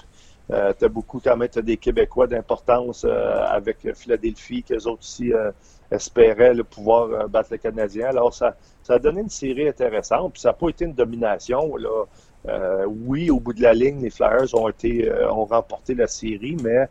Euh, 0.50 0.72
tu 0.78 0.84
as 0.84 0.88
beaucoup 0.88 1.20
quand 1.20 1.36
même 1.36 1.48
as 1.54 1.62
des 1.62 1.76
Québécois 1.76 2.26
d'importance 2.26 3.06
euh, 3.08 3.44
avec 3.46 3.78
Philadelphie, 3.94 4.62
qu'eux 4.62 4.86
autres 4.86 5.00
aussi 5.00 5.32
euh, 5.32 5.50
espéraient 5.90 6.52
le 6.52 6.64
pouvoir 6.64 7.28
battre 7.28 7.50
le 7.52 7.58
Canadien. 7.58 8.08
Alors, 8.08 8.34
ça, 8.34 8.56
ça 8.82 8.94
a 8.94 8.98
donné 8.98 9.20
une 9.20 9.30
série 9.30 9.68
intéressante. 9.68 10.36
Ça 10.38 10.48
n'a 10.48 10.52
pas 10.54 10.68
été 10.68 10.84
une 10.84 10.94
domination. 10.94 11.76
Là. 11.76 12.04
Oui, 13.06 13.30
au 13.30 13.40
bout 13.40 13.52
de 13.52 13.62
la 13.62 13.72
ligne, 13.72 14.02
les 14.02 14.10
Flyers 14.10 14.54
ont 14.54 14.68
été 14.68 15.10
ont 15.30 15.44
remporté 15.44 15.94
la 15.94 16.06
série, 16.06 16.56
mais 16.62 16.88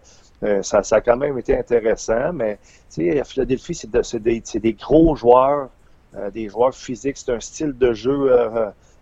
ça, 0.64 0.82
ça, 0.84 0.98
a 0.98 1.02
quand 1.02 1.18
même 1.18 1.38
été 1.38 1.58
intéressant. 1.58 2.34
Mais 2.34 2.58
sais, 2.90 3.22
Philadelphie, 3.26 3.76
c'est 3.76 4.22
des, 4.22 4.42
des, 4.56 4.74
gros 4.74 5.16
joueurs, 5.16 5.70
des 6.34 6.50
joueurs 6.50 6.74
physiques. 6.74 7.18
C'est 7.18 7.32
un 7.32 7.40
style 7.40 7.78
de 7.78 7.94
jeu 7.94 8.32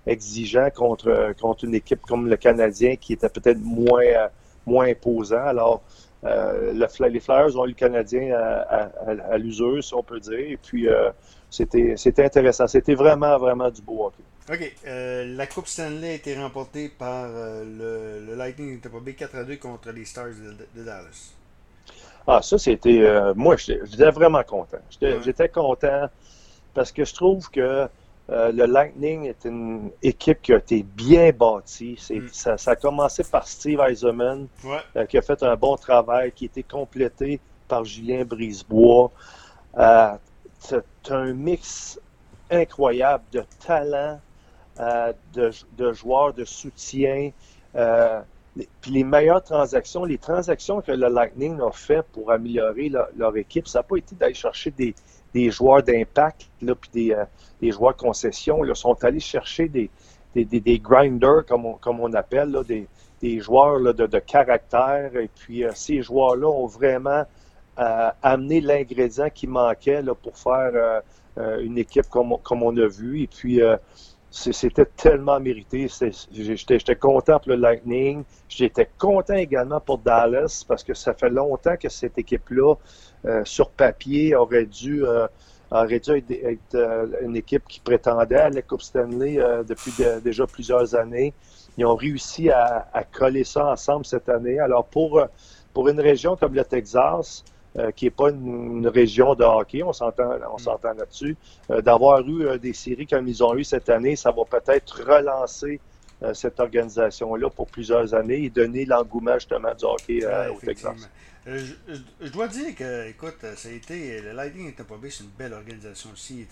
exigeant 0.07 0.69
contre, 0.75 1.33
contre 1.39 1.65
une 1.65 1.75
équipe 1.75 2.01
comme 2.01 2.27
le 2.27 2.37
Canadien 2.37 2.95
qui 2.95 3.13
était 3.13 3.29
peut-être 3.29 3.61
moins 3.61 4.29
moins 4.69 4.87
imposant. 4.87 5.45
Alors, 5.45 5.81
euh, 6.23 6.73
les 6.73 7.19
Flyers 7.19 7.55
ont 7.57 7.65
eu 7.65 7.69
le 7.69 7.73
Canadien 7.73 8.33
à, 8.33 9.37
l'usure, 9.37 9.83
si 9.83 9.93
on 9.93 10.03
peut 10.03 10.19
dire. 10.19 10.39
Et 10.39 10.57
puis, 10.57 10.87
euh, 10.87 11.09
c'était 11.49 12.23
intéressant. 12.23 12.67
C'était 12.67 12.95
vraiment, 12.95 13.37
vraiment 13.37 13.69
du 13.69 13.81
beau 13.81 14.05
hockey. 14.05 14.23
OK. 14.51 14.75
Euh, 14.87 15.35
la 15.35 15.47
Coupe 15.47 15.67
Stanley 15.67 16.09
a 16.09 16.13
été 16.13 16.35
remportée 16.35 16.89
par 16.89 17.27
le, 17.29 18.25
le, 18.25 18.35
Lightning 18.35 18.79
de 18.79 18.89
B 18.89 19.15
4 19.15 19.35
à 19.35 19.43
2 19.43 19.57
contre 19.57 19.91
les 19.91 20.05
Stars 20.05 20.27
de, 20.75 20.83
Dallas. 20.83 21.33
Ah, 22.25 22.41
ça, 22.41 22.57
c'était. 22.57 23.33
moi, 23.35 23.55
j'étais 23.57 24.11
vraiment 24.11 24.43
content. 24.43 24.79
J'étais 24.99 25.49
content 25.49 26.09
parce 26.73 26.91
que 26.91 27.05
je 27.05 27.13
trouve 27.13 27.49
que 27.49 27.87
euh, 28.31 28.51
le 28.51 28.65
Lightning 28.65 29.25
est 29.25 29.43
une 29.45 29.89
équipe 30.03 30.41
qui 30.41 30.53
a 30.53 30.57
été 30.57 30.83
bien 30.83 31.31
bâtie. 31.31 31.97
Mm. 32.09 32.27
Ça, 32.31 32.55
a 32.67 32.75
commencé 32.75 33.23
par 33.23 33.47
Steve 33.47 33.79
Eisenman, 33.79 34.47
euh, 34.95 35.05
qui 35.05 35.17
a 35.17 35.21
fait 35.21 35.41
un 35.41 35.55
bon 35.55 35.75
travail, 35.77 36.31
qui 36.31 36.45
a 36.45 36.47
été 36.47 36.63
complété 36.63 37.39
par 37.67 37.83
Julien 37.85 38.23
Brisebois. 38.25 39.11
Euh, 39.77 40.11
c'est 40.59 40.83
un 41.09 41.33
mix 41.33 41.99
incroyable 42.51 43.23
de 43.31 43.43
talent, 43.65 44.19
de, 45.33 45.93
joueurs, 45.93 46.33
de 46.33 46.45
soutien. 46.45 47.31
puis 47.73 48.91
les 48.91 49.03
meilleures 49.03 49.43
transactions, 49.43 50.05
les 50.05 50.17
transactions 50.17 50.81
que 50.81 50.91
le 50.91 51.07
Lightning 51.09 51.59
a 51.61 51.71
fait 51.71 52.05
pour 52.13 52.31
améliorer 52.31 52.91
leur 53.17 53.35
équipe, 53.37 53.67
ça 53.67 53.79
n'a 53.79 53.83
pas 53.83 53.97
été 53.97 54.15
d'aller 54.15 54.33
chercher 54.33 54.71
des, 54.71 54.95
des 55.33 55.51
joueurs 55.51 55.83
d'impact, 55.83 56.49
puis 56.59 56.89
des, 56.93 57.11
euh, 57.13 57.25
des, 57.61 57.71
joueurs 57.71 57.95
concession, 57.95 58.63
là, 58.63 58.73
sont 58.73 59.03
allés 59.03 59.19
chercher 59.19 59.67
des, 59.67 59.89
des, 60.33 60.45
des, 60.45 60.79
grinders, 60.79 61.45
comme 61.47 61.65
on, 61.65 61.73
comme 61.73 61.99
on 61.99 62.13
appelle, 62.13 62.49
là, 62.49 62.63
des, 62.63 62.87
des 63.21 63.39
joueurs 63.39 63.79
là, 63.79 63.93
de, 63.93 64.07
de, 64.07 64.19
caractère. 64.19 65.15
Et 65.15 65.29
puis, 65.33 65.63
euh, 65.63 65.71
ces 65.75 66.01
joueurs-là 66.01 66.47
ont 66.47 66.67
vraiment 66.67 67.23
euh, 67.79 68.09
amené 68.21 68.61
l'ingrédient 68.61 69.29
qui 69.29 69.47
manquait 69.47 70.01
là, 70.01 70.15
pour 70.15 70.37
faire 70.37 71.01
une 71.37 71.77
équipe 71.77 72.09
comme, 72.09 72.35
comme 72.43 72.63
on 72.63 72.75
a 72.75 72.87
vu. 72.87 73.21
Et 73.21 73.27
puis, 73.27 73.61
c'était 74.31 74.85
tellement 74.85 75.39
mérité. 75.39 75.87
J'étais 76.31 76.95
content 76.95 77.39
pour 77.39 77.49
le 77.49 77.55
Lightning. 77.55 78.23
J'étais 78.47 78.87
content 78.97 79.33
également 79.33 79.79
pour 79.79 79.97
Dallas 79.97 80.63
parce 80.67 80.83
que 80.83 80.93
ça 80.93 81.13
fait 81.13 81.29
longtemps 81.29 81.75
que 81.77 81.89
cette 81.89 82.17
équipe-là, 82.17 82.75
euh, 83.25 83.41
sur 83.43 83.71
papier, 83.71 84.35
aurait 84.35 84.65
dû, 84.65 85.03
euh, 85.03 85.27
aurait 85.71 85.99
dû 85.99 86.11
être, 86.11 86.75
euh, 86.75 87.07
une 87.21 87.35
équipe 87.35 87.63
qui 87.67 87.79
prétendait 87.79 88.35
à 88.35 88.49
la 88.49 88.61
Coupe 88.61 88.83
Stanley 88.83 89.39
depuis 89.67 89.91
déjà 90.23 90.45
plusieurs 90.45 90.95
années. 90.95 91.33
Ils 91.77 91.85
ont 91.85 91.95
réussi 91.95 92.49
à, 92.49 92.87
à, 92.93 93.03
coller 93.03 93.43
ça 93.43 93.71
ensemble 93.71 94.05
cette 94.05 94.29
année. 94.29 94.59
Alors 94.59 94.85
pour, 94.85 95.25
pour 95.73 95.87
une 95.87 95.99
région 95.99 96.35
comme 96.35 96.53
le 96.53 96.63
Texas, 96.63 97.43
euh, 97.77 97.91
qui 97.91 98.05
n'est 98.05 98.11
pas 98.11 98.31
une, 98.31 98.87
région 98.87 99.35
de 99.35 99.43
hockey, 99.43 99.83
on 99.83 99.93
s'entend, 99.93 100.31
on 100.51 100.55
mm. 100.55 100.59
s'entend 100.59 100.93
là-dessus. 100.93 101.37
Euh, 101.69 101.81
d'avoir 101.81 102.27
eu 102.27 102.47
euh, 102.47 102.57
des 102.57 102.73
séries 102.73 103.05
comme 103.05 103.27
ils 103.27 103.43
ont 103.43 103.55
eu 103.55 103.63
cette 103.63 103.89
année, 103.89 104.15
ça 104.15 104.31
va 104.31 104.43
peut-être 104.43 105.03
relancer 105.03 105.79
cette 106.33 106.59
organisation-là 106.59 107.49
pour 107.49 107.67
plusieurs 107.67 108.13
années 108.13 108.43
et 108.43 108.49
donner 108.49 108.83
l'engouement 108.83 109.35
justement 109.35 109.73
du 109.73 109.85
hockey 109.85 110.19
au 110.49 110.59
Texas. 110.59 111.09
Je, 111.45 112.27
dois 112.29 112.49
dire 112.49 112.75
que, 112.75 113.07
écoute, 113.07 113.37
ça 113.55 113.69
a 113.69 113.71
été, 113.71 114.19
le 114.19 114.33
Lightning 114.33 114.73
pas 114.73 114.97
bien, 115.01 115.09
c'est 115.09 115.23
une 115.23 115.29
belle 115.29 115.53
organisation 115.53 116.09
aussi. 116.11 116.45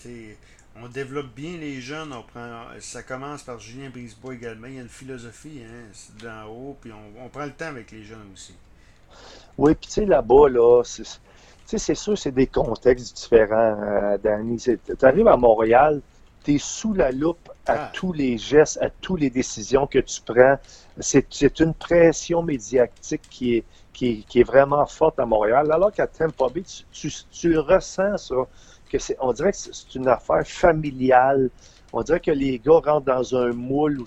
On 0.82 0.88
développe 0.88 1.34
bien 1.34 1.58
les 1.58 1.82
jeunes, 1.82 2.14
on 2.14 2.22
prend, 2.22 2.62
ça 2.80 3.02
commence 3.02 3.42
par 3.42 3.60
Julien 3.60 3.90
Brisebois 3.90 4.32
également. 4.32 4.68
Il 4.68 4.76
y 4.76 4.78
a 4.78 4.82
une 4.82 4.88
philosophie 4.88 5.60
hein, 5.62 5.92
d'en 6.22 6.50
haut, 6.50 6.78
puis 6.80 6.90
on, 6.90 7.26
on 7.26 7.28
prend 7.28 7.44
le 7.44 7.52
temps 7.52 7.66
avec 7.66 7.90
les 7.90 8.04
jeunes 8.04 8.30
aussi. 8.32 8.54
Oui, 9.58 9.74
puis 9.74 9.88
tu 9.88 9.94
sais, 9.94 10.06
là-bas, 10.06 10.48
là, 10.48 10.82
c'est 10.84 11.94
sûr, 11.94 12.16
c'est 12.16 12.32
des 12.32 12.46
contextes 12.46 13.16
différents, 13.16 13.76
euh, 13.82 14.16
Danny. 14.18 14.56
Tu 14.58 14.78
arrives 15.02 15.26
à 15.26 15.36
Montréal, 15.36 16.00
tu 16.44 16.54
es 16.54 16.58
sous 16.58 16.94
la 16.94 17.10
loupe 17.10 17.50
à 17.66 17.72
ah. 17.72 17.90
tous 17.92 18.12
les 18.12 18.38
gestes, 18.38 18.78
à 18.80 18.88
toutes 18.88 19.20
les 19.20 19.30
décisions 19.30 19.88
que 19.88 19.98
tu 19.98 20.20
prends. 20.24 20.56
C'est 21.00 21.60
une 21.60 21.74
pression 21.74 22.42
médiatique 22.42 23.22
qui 23.28 23.56
est, 23.56 23.64
qui 23.92 24.24
est, 24.36 24.44
vraiment 24.44 24.86
forte 24.86 25.18
à 25.18 25.26
Montréal. 25.26 25.70
Alors 25.72 25.90
qu'à 25.90 26.06
Tampa 26.06 26.46
Bay, 26.54 26.62
tu, 26.92 27.10
tu, 27.32 27.58
ressens 27.58 28.16
ça, 28.16 28.36
que 28.88 28.96
on 29.20 29.32
dirait 29.32 29.50
que 29.50 29.58
c'est 29.58 29.94
une 29.96 30.06
affaire 30.06 30.46
familiale. 30.46 31.50
On 31.92 32.02
dirait 32.02 32.20
que 32.20 32.30
les 32.30 32.60
gars 32.60 32.80
rentrent 32.84 33.06
dans 33.06 33.34
un 33.34 33.52
moule 33.52 34.00
où 34.00 34.04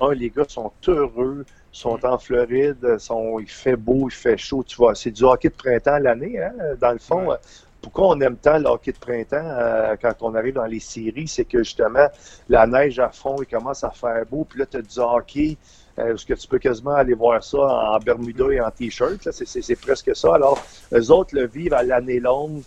un, 0.00 0.14
les 0.14 0.30
gars 0.30 0.44
sont 0.46 0.70
heureux, 0.86 1.44
sont 1.72 2.04
en 2.04 2.18
Floride, 2.18 2.98
sont, 2.98 3.38
il 3.38 3.48
fait 3.48 3.76
beau, 3.76 4.08
il 4.08 4.14
fait 4.14 4.36
chaud. 4.36 4.64
Tu 4.66 4.76
vois, 4.76 4.94
c'est 4.94 5.10
du 5.10 5.24
hockey 5.24 5.48
de 5.48 5.54
printemps 5.54 5.98
l'année, 5.98 6.38
hein, 6.38 6.52
dans 6.80 6.92
le 6.92 6.98
fond 6.98 7.36
pourquoi 7.80 8.08
on 8.08 8.20
aime 8.20 8.36
tant 8.36 8.58
le 8.58 8.66
hockey 8.66 8.92
de 8.92 8.98
printemps 8.98 9.36
euh, 9.42 9.96
quand 10.00 10.14
on 10.20 10.34
arrive 10.34 10.54
dans 10.54 10.66
les 10.66 10.80
séries, 10.80 11.28
c'est 11.28 11.44
que 11.44 11.58
justement, 11.58 12.08
la 12.48 12.66
neige 12.66 12.98
à 12.98 13.08
fond, 13.08 13.36
il 13.40 13.46
commence 13.46 13.84
à 13.84 13.90
faire 13.90 14.24
beau, 14.30 14.44
puis 14.48 14.58
là, 14.58 14.66
tu 14.66 14.76
as 14.76 14.82
du 14.82 14.98
hockey, 14.98 15.56
euh, 15.98 16.16
que 16.16 16.34
tu 16.34 16.48
peux 16.48 16.58
quasiment 16.58 16.94
aller 16.94 17.14
voir 17.14 17.42
ça 17.42 17.58
en 17.58 17.98
Bermuda 17.98 18.52
et 18.52 18.60
en 18.60 18.70
T-shirt, 18.70 19.28
c'est 19.30 19.80
presque 19.80 20.14
ça. 20.14 20.34
Alors, 20.34 20.62
eux 20.92 21.10
autres 21.10 21.34
le 21.34 21.46
vivent 21.46 21.74
à 21.74 21.82
l'année 21.82 22.20
longue. 22.20 22.62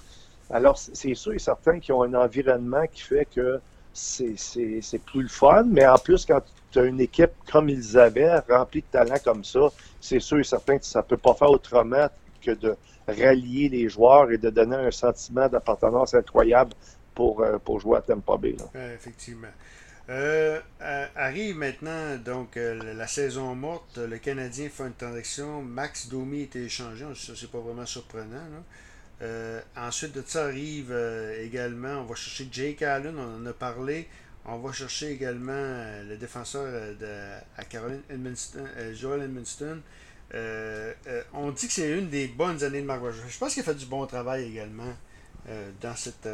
Alors, 0.50 0.77
c'est 0.77 1.15
sûr 1.15 1.33
et 1.33 1.39
certain 1.39 1.79
qu'ils 1.79 1.93
ont 1.93 2.03
un 2.03 2.13
environnement 2.13 2.86
qui 2.91 3.01
fait 3.01 3.27
que 3.33 3.60
c'est 3.93 5.05
plus 5.05 5.23
le 5.23 5.27
fun, 5.27 5.63
mais 5.67 5.85
en 5.85 5.97
plus, 5.97 6.25
quand 6.25 6.41
tu 6.71 6.79
as 6.79 6.83
une 6.83 7.00
équipe 7.00 7.31
comme 7.51 7.69
ils 7.69 7.97
avaient, 7.97 8.39
remplie 8.50 8.81
de 8.81 8.88
talents 8.91 9.21
comme 9.23 9.43
ça, 9.43 9.69
c'est 10.01 10.19
sûr 10.19 10.39
et 10.39 10.43
certain 10.43 10.77
que 10.77 10.85
ça 10.85 11.00
ne 11.00 11.05
peut 11.05 11.17
pas 11.17 11.33
faire 11.35 11.50
autrement 11.50 12.07
que 12.41 12.51
de 12.51 12.75
rallier 13.07 13.69
les 13.69 13.89
joueurs 13.89 14.31
et 14.31 14.38
de 14.38 14.50
donner 14.50 14.75
un 14.75 14.91
sentiment 14.91 15.47
d'appartenance 15.47 16.13
incroyable 16.13 16.73
pour, 17.13 17.41
euh, 17.41 17.57
jouer 17.79 17.97
à 17.97 18.01
Tampa 18.01 18.38
Bay. 18.38 18.55
effectivement. 18.95 19.50
Euh, 20.09 20.59
arrive 21.15 21.55
maintenant 21.55 22.17
donc 22.17 22.57
euh, 22.57 22.93
la 22.93 23.07
saison 23.07 23.55
morte. 23.55 23.97
Le 23.97 24.17
Canadien 24.17 24.67
fait 24.69 24.83
une 24.83 24.93
transaction. 24.93 25.62
Max 25.62 26.09
Domi 26.09 26.41
est 26.41 26.55
échangé. 26.57 27.05
Ça, 27.15 27.33
c'est 27.35 27.50
pas 27.50 27.59
vraiment 27.59 27.85
surprenant. 27.85 28.43
Ensuite 29.77 30.13
de 30.13 30.24
ça 30.25 30.46
arrive 30.46 30.93
également, 31.39 32.01
on 32.01 32.03
va 32.03 32.15
chercher 32.15 32.48
Jake 32.51 32.82
Allen, 32.82 33.15
on 33.17 33.41
en 33.41 33.46
a 33.46 33.53
parlé. 33.53 34.08
On 34.46 34.58
va 34.58 34.74
chercher 34.74 35.12
également 35.12 36.01
le 36.05 36.17
défenseur 36.17 36.65
de, 37.00 37.38
à 37.55 37.63
Caroline 37.63 38.01
Edmonston, 38.10 38.65
Joel 38.93 39.22
Edmonston. 39.22 39.79
Euh, 40.34 40.93
euh, 41.08 41.22
on 41.34 41.51
dit 41.51 41.67
que 41.67 41.74
c'est 41.74 41.91
une 41.91 42.10
des 42.10 42.27
bonnes 42.27 42.63
années 42.63 42.82
de 42.82 42.86
Marc 42.86 43.01
Bergevin. 43.01 43.27
Je 43.29 43.38
pense 43.38 43.53
qu'il 43.53 43.62
a 43.62 43.65
fait 43.65 43.75
du 43.75 43.86
bon 43.86 44.05
travail 44.08 44.46
également 44.46 44.93
euh, 45.50 45.70
dans, 45.82 45.96
cette, 45.96 46.27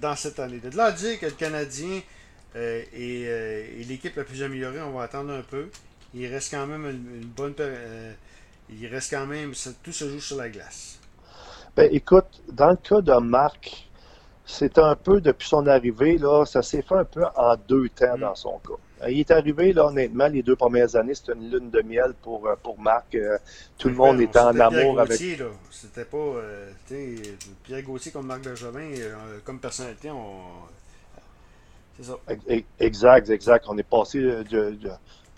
dans, 0.00 0.16
cette 0.16 0.38
année. 0.38 0.58
De 0.58 0.76
là 0.76 0.86
à 0.86 0.92
dire 0.92 1.18
que 1.18 1.26
le 1.26 1.32
Canadien 1.32 2.00
est, 2.54 3.84
l'équipe 3.88 4.14
la 4.16 4.24
plus 4.24 4.42
améliorée, 4.42 4.80
on 4.80 4.92
va 4.92 5.04
attendre 5.04 5.32
un 5.32 5.42
peu. 5.42 5.68
Il 6.14 6.26
reste 6.26 6.52
quand 6.52 6.66
même 6.66 6.88
une, 6.88 7.26
bonne. 7.26 7.54
il 8.70 8.86
reste 8.86 9.10
quand 9.10 9.26
même. 9.26 9.52
Tout 9.82 9.92
se 9.92 10.08
joue 10.08 10.20
sur 10.20 10.36
la 10.36 10.48
glace. 10.48 11.00
Ben, 11.76 11.90
écoute, 11.92 12.42
dans 12.50 12.70
le 12.70 12.76
cas 12.76 13.02
de 13.02 13.20
Marc, 13.20 13.86
c'est 14.46 14.78
un 14.78 14.94
peu 14.94 15.20
depuis 15.20 15.46
son 15.46 15.66
arrivée, 15.66 16.16
là, 16.16 16.46
ça 16.46 16.62
s'est 16.62 16.80
fait 16.80 16.94
un 16.94 17.04
peu 17.04 17.22
en 17.36 17.54
deux 17.68 17.90
temps 17.90 18.16
mm. 18.16 18.20
dans 18.20 18.34
son 18.34 18.58
cas. 18.66 18.74
Euh, 19.02 19.10
il 19.10 19.20
est 19.20 19.30
arrivé, 19.30 19.74
là, 19.74 19.88
honnêtement, 19.88 20.26
les 20.26 20.42
deux 20.42 20.56
premières 20.56 20.96
années, 20.96 21.14
c'était 21.14 21.34
une 21.34 21.50
lune 21.50 21.70
de 21.70 21.82
miel 21.82 22.14
pour, 22.22 22.46
euh, 22.46 22.54
pour 22.62 22.80
Marc. 22.80 23.14
Euh, 23.14 23.36
tout 23.76 23.88
le 23.88 23.94
monde 23.94 24.22
était 24.22 24.38
en 24.38 24.58
amour 24.58 25.00
avec. 25.00 25.20
C'était 25.70 26.06
pas. 26.06 26.16
Euh, 26.16 26.70
Pierre 27.62 27.82
Gauthier 27.82 28.10
comme 28.10 28.26
Marc 28.26 28.42
Benjamin, 28.44 28.88
comme 29.44 29.60
personnalité, 29.60 30.10
on. 30.10 30.40
C'est 31.98 32.04
ça. 32.04 32.18
Exact, 32.78 33.28
exact. 33.28 33.66
On 33.68 33.76
est 33.76 33.82
passé 33.82 34.18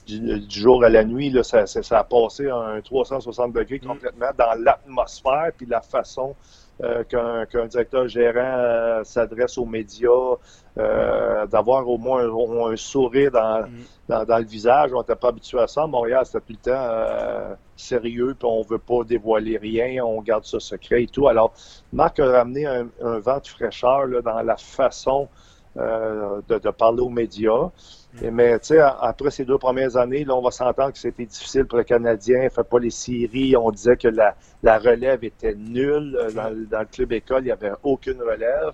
du, 0.09 0.61
jour 0.61 0.85
à 0.85 0.89
la 0.89 1.05
nuit, 1.05 1.31
là, 1.31 1.43
ça, 1.43 1.67
ça, 1.67 1.99
a 1.99 2.05
passé 2.05 2.49
un 2.49 2.81
360 2.81 3.53
degrés 3.53 3.81
mm. 3.83 3.87
complètement 3.87 4.31
dans 4.37 4.63
l'atmosphère 4.63 5.53
puis 5.57 5.67
la 5.67 5.83
façon 5.83 6.35
euh, 6.81 7.03
qu'un 7.03 7.67
directeur 7.67 8.07
gérant 8.07 8.39
euh, 8.39 9.03
s'adresse 9.03 9.59
aux 9.59 9.65
médias, 9.65 10.37
euh, 10.79 11.45
d'avoir 11.47 11.89
au 11.89 11.99
moins 11.99 12.23
un, 12.23 12.77
sourire 12.77 13.31
mm. 13.31 13.69
dans, 14.09 14.25
dans, 14.25 14.39
le 14.39 14.45
visage. 14.45 14.93
On 14.95 15.01
n'était 15.01 15.17
pas 15.17 15.29
habitué 15.29 15.59
à 15.59 15.67
ça. 15.67 15.87
Montréal, 15.89 16.25
c'était 16.25 16.41
tout 16.41 16.53
le 16.53 16.71
temps 16.71 17.57
sérieux, 17.77 18.37
puis 18.39 18.49
on 18.49 18.63
veut 18.63 18.79
pas 18.79 19.03
dévoiler 19.03 19.59
rien, 19.59 20.05
on 20.05 20.23
garde 20.23 20.45
ça 20.45 20.61
secret 20.61 21.03
et 21.03 21.07
tout. 21.09 21.27
Alors, 21.27 21.53
Marc 21.93 22.21
a 22.21 22.31
ramené 22.31 22.67
un, 22.67 22.87
vent 23.19 23.39
de 23.39 23.47
fraîcheur 23.47 24.07
là, 24.07 24.23
dans 24.23 24.43
la 24.43 24.57
façon 24.57 25.29
de, 25.77 26.59
de, 26.59 26.71
parler 26.71 27.01
aux 27.01 27.09
médias. 27.09 27.71
Mais 28.15 28.59
tu 28.59 28.69
sais, 28.69 28.79
après 28.81 29.31
ces 29.31 29.45
deux 29.45 29.59
premières 29.59 29.97
années, 29.97 30.25
là, 30.25 30.35
on 30.35 30.43
va 30.43 30.51
s'entendre 30.51 30.93
que 30.93 30.99
c'était 30.99 31.27
difficile 31.27 31.67
pour 31.67 31.79
le 31.79 31.85
Canadien. 31.85 32.49
Fait 32.49 32.65
pas 32.65 32.79
les 32.79 32.91
séries. 32.91 33.57
On 33.57 33.71
disait 33.71 33.97
que 33.97 34.09
la, 34.09 34.35
la 34.63 34.79
relève 34.79 35.23
était 35.25 35.55
nulle. 35.55 36.17
Euh, 36.19 36.31
dans, 36.71 36.81
le 36.81 36.87
club 36.87 37.13
école, 37.13 37.43
il 37.43 37.47
n'y 37.47 37.51
avait 37.53 37.73
aucune 37.83 38.21
relève. 38.21 38.73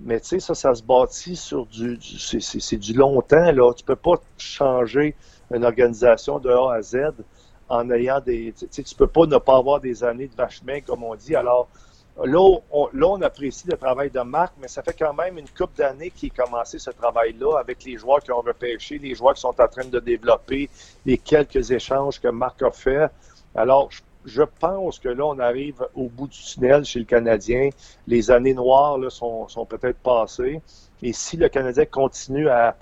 Mais 0.00 0.18
tu 0.20 0.28
sais, 0.28 0.40
ça, 0.40 0.54
ça 0.54 0.74
se 0.74 0.82
bâtit 0.82 1.36
sur 1.36 1.66
du, 1.66 1.98
c'est 2.00 2.76
du 2.78 2.94
longtemps, 2.94 3.52
là. 3.52 3.72
Tu 3.74 3.84
peux 3.84 3.96
pas 3.96 4.14
changer 4.38 5.14
une 5.52 5.64
organisation 5.64 6.40
de 6.40 6.50
A 6.50 6.74
à 6.74 6.82
Z 6.82 6.96
en 7.68 7.88
ayant 7.90 8.20
des, 8.20 8.52
tu 8.58 8.66
sais, 8.70 8.82
tu 8.82 8.94
peux 8.94 9.06
pas 9.06 9.26
ne 9.26 9.38
pas 9.38 9.56
avoir 9.56 9.80
des 9.80 10.02
années 10.02 10.26
de 10.26 10.34
vache 10.34 10.62
comme 10.86 11.04
on 11.04 11.14
dit. 11.14 11.36
Alors, 11.36 11.68
Là 12.22 12.58
on, 12.70 13.22
apprécie 13.22 13.66
le 13.68 13.76
travail 13.76 14.10
de 14.10 14.20
Marc, 14.20 14.54
mais 14.60 14.68
ça 14.68 14.82
fait 14.82 14.94
quand 14.96 15.12
même 15.12 15.36
une 15.36 15.48
couple 15.48 15.76
d'années 15.78 16.10
qu'il 16.10 16.30
a 16.38 16.44
commencé 16.44 16.78
ce 16.78 16.90
travail-là 16.90 17.58
avec 17.58 17.82
les 17.84 17.96
joueurs 17.96 18.20
qui 18.20 18.30
ont 18.30 18.40
repêché, 18.40 18.98
les 18.98 19.16
joueurs 19.16 19.34
qui 19.34 19.40
sont 19.40 19.60
en 19.60 19.68
train 19.68 19.84
de 19.84 19.98
développer, 19.98 20.70
les 21.04 21.18
quelques 21.18 21.72
échanges 21.72 22.20
que 22.20 22.28
Marc 22.28 22.62
a 22.62 22.70
fait. 22.70 23.08
Alors, 23.56 23.90
je, 24.24 24.42
pense 24.42 24.98
que 25.00 25.08
là, 25.08 25.24
on 25.24 25.38
arrive 25.40 25.86
au 25.94 26.08
bout 26.08 26.28
du 26.28 26.38
tunnel 26.38 26.84
chez 26.84 27.00
le 27.00 27.04
Canadien. 27.04 27.70
Les 28.06 28.30
années 28.30 28.54
noires 28.54 28.96
là, 28.96 29.10
sont, 29.10 29.66
peut-être 29.68 29.98
passées. 29.98 30.60
Et 31.02 31.12
si 31.12 31.36
le 31.36 31.48
Canadien 31.48 31.84
continue 31.84 32.48
à, 32.48 32.76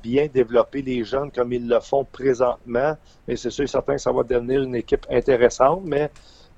bien 0.00 0.28
développer 0.32 0.80
les 0.80 1.02
jeunes 1.02 1.32
comme 1.32 1.52
ils 1.52 1.66
le 1.68 1.80
font 1.80 2.04
présentement, 2.04 2.96
c'est 3.26 3.50
sûr 3.50 3.64
et 3.64 3.66
certain 3.66 3.94
que 3.94 4.00
ça 4.00 4.12
va 4.12 4.22
devenir 4.22 4.62
une 4.62 4.76
équipe 4.76 5.04
intéressante, 5.10 5.82
mais 5.84 6.08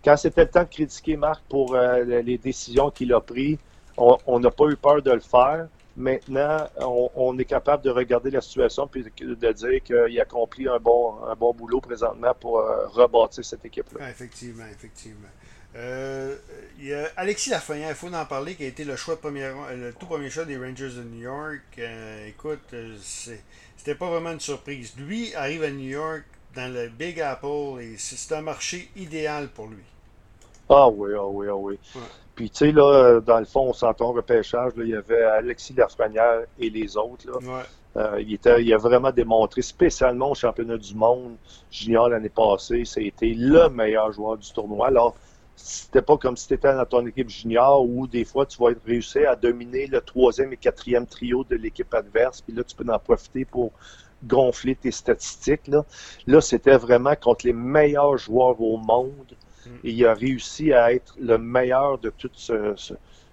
quand 0.04 0.16
c'était 0.16 0.42
le 0.42 0.50
temps 0.50 0.62
de 0.62 0.68
critiquer 0.68 1.16
Marc 1.16 1.42
pour 1.48 1.74
euh, 1.74 2.04
les 2.04 2.38
décisions 2.38 2.90
qu'il 2.90 3.12
a 3.12 3.20
prises, 3.20 3.58
on 3.96 4.40
n'a 4.40 4.50
pas 4.50 4.66
eu 4.66 4.76
peur 4.76 5.00
de 5.02 5.12
le 5.12 5.20
faire. 5.20 5.68
Maintenant, 5.96 6.68
on, 7.14 7.38
est 7.38 7.44
capable 7.44 7.84
de 7.84 7.90
regarder 7.90 8.28
la 8.28 8.40
situation 8.40 8.90
et 8.96 9.24
de 9.24 9.52
dire 9.52 9.82
qu'il 9.84 10.18
a 10.18 10.22
accompli 10.22 10.66
un 10.68 10.80
bon, 10.80 11.24
un 11.24 11.36
bon 11.36 11.54
boulot 11.54 11.80
présentement 11.80 12.34
pour 12.38 12.58
euh, 12.58 12.88
rebâtir 12.88 13.44
cette 13.44 13.64
équipe-là. 13.64 14.10
effectivement, 14.10 14.64
effectivement. 14.72 15.28
Euh, 15.76 16.36
il 16.78 16.86
y 16.86 16.94
a 16.94 17.08
Alexis 17.16 17.50
Lafrenière, 17.50 17.90
il 17.90 17.94
faut 17.94 18.12
en 18.12 18.24
parler, 18.24 18.56
qui 18.56 18.64
a 18.64 18.66
été 18.66 18.84
le 18.84 18.96
choix 18.96 19.16
premier, 19.20 19.52
le 19.76 19.92
tout 19.92 20.06
premier 20.06 20.30
choix 20.30 20.44
des 20.44 20.56
Rangers 20.56 20.90
de 20.96 21.02
New 21.04 21.22
York. 21.22 21.80
écoute, 22.26 22.74
c'était 23.76 23.94
pas 23.94 24.10
vraiment 24.10 24.32
une 24.32 24.40
surprise. 24.40 24.94
Lui 24.98 25.32
arrive 25.36 25.62
à 25.62 25.70
New 25.70 25.88
York 25.90 26.24
dans 26.56 26.72
le 26.72 26.88
Big 26.88 27.20
Apple 27.20 27.80
et 27.80 27.94
c'est 27.98 28.34
un 28.34 28.42
marché 28.42 28.90
idéal 28.96 29.48
pour 29.48 29.68
lui. 29.68 29.82
Ah 30.68 30.88
oui, 30.88 31.10
ah 31.16 31.26
oui, 31.26 31.46
ah 31.50 31.56
oui. 31.56 31.78
Puis, 32.34 32.50
tu 32.50 32.58
sais, 32.58 32.72
là, 32.72 33.20
dans 33.20 33.38
le 33.38 33.44
fond, 33.44 33.68
on 33.68 33.72
s'entend 33.72 34.12
repêchage, 34.12 34.74
là, 34.76 34.84
il 34.84 34.90
y 34.90 34.94
avait 34.94 35.22
Alexis 35.22 35.74
Lafrenière 35.74 36.42
et 36.58 36.68
les 36.68 36.96
autres. 36.96 37.26
Là. 37.30 37.62
Euh, 37.96 38.20
il, 38.20 38.34
était, 38.34 38.60
il 38.62 38.74
a 38.74 38.76
vraiment 38.76 39.12
démontré, 39.12 39.62
spécialement 39.62 40.32
au 40.32 40.34
championnat 40.34 40.76
du 40.78 40.96
monde 40.96 41.36
junior 41.70 42.08
l'année 42.08 42.28
passée, 42.28 42.84
c'était 42.84 43.34
le 43.36 43.68
meilleur 43.68 44.12
joueur 44.12 44.36
du 44.36 44.52
tournoi. 44.52 44.88
Alors, 44.88 45.14
c'était 45.54 46.02
pas 46.02 46.16
comme 46.16 46.36
si 46.36 46.48
tu 46.48 46.54
étais 46.54 46.74
dans 46.74 46.84
ton 46.84 47.06
équipe 47.06 47.28
junior 47.28 47.84
où 47.88 48.08
des 48.08 48.24
fois 48.24 48.44
tu 48.46 48.58
vas 48.58 48.70
réussir 48.84 49.30
à 49.30 49.36
dominer 49.36 49.86
le 49.86 50.00
troisième 50.00 50.52
et 50.52 50.56
quatrième 50.56 51.06
trio 51.06 51.44
de 51.44 51.54
l'équipe 51.54 51.92
adverse, 51.94 52.40
puis 52.40 52.52
là 52.52 52.64
tu 52.64 52.74
peux 52.74 52.92
en 52.92 52.98
profiter 52.98 53.44
pour 53.44 53.70
gonfler 54.24 54.74
tes 54.74 54.90
statistiques. 54.90 55.68
Là, 55.68 55.84
là 56.26 56.40
c'était 56.40 56.76
vraiment 56.76 57.14
contre 57.14 57.46
les 57.46 57.52
meilleurs 57.52 58.18
joueurs 58.18 58.60
au 58.60 58.76
monde 58.78 59.36
et 59.82 59.90
il 59.90 60.06
a 60.06 60.14
réussi 60.14 60.72
à 60.72 60.92
être 60.92 61.14
le 61.20 61.38
meilleur 61.38 61.98
de 61.98 62.10
tout 62.10 62.30
ce, 62.34 62.74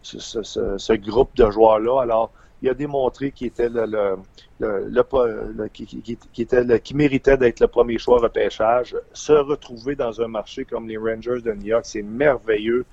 ce, 0.02 0.94
groupe 0.94 1.36
de 1.36 1.50
joueurs-là. 1.50 2.02
Alors, 2.02 2.32
il 2.62 2.70
a 2.70 2.74
démontré 2.74 3.32
qu'il 3.32 3.48
était 3.48 3.70
le, 3.70 4.18
le, 4.60 5.68
qui, 5.68 6.18
était 6.38 6.80
qui 6.80 6.96
méritait 6.96 7.38
d'être 7.38 7.60
le 7.60 7.68
premier 7.68 7.98
choix 7.98 8.20
repêchage. 8.20 8.96
Se 9.14 9.34
retrouver 9.34 9.96
dans 9.96 10.22
un 10.22 10.28
marché 10.28 10.66
comme 10.66 10.88
les 10.88 10.98
Rangers 10.98 11.42
de 11.42 11.54
New 11.54 11.68
York, 11.68 11.86
c'est 11.86 12.04
merveilleux 12.04 12.86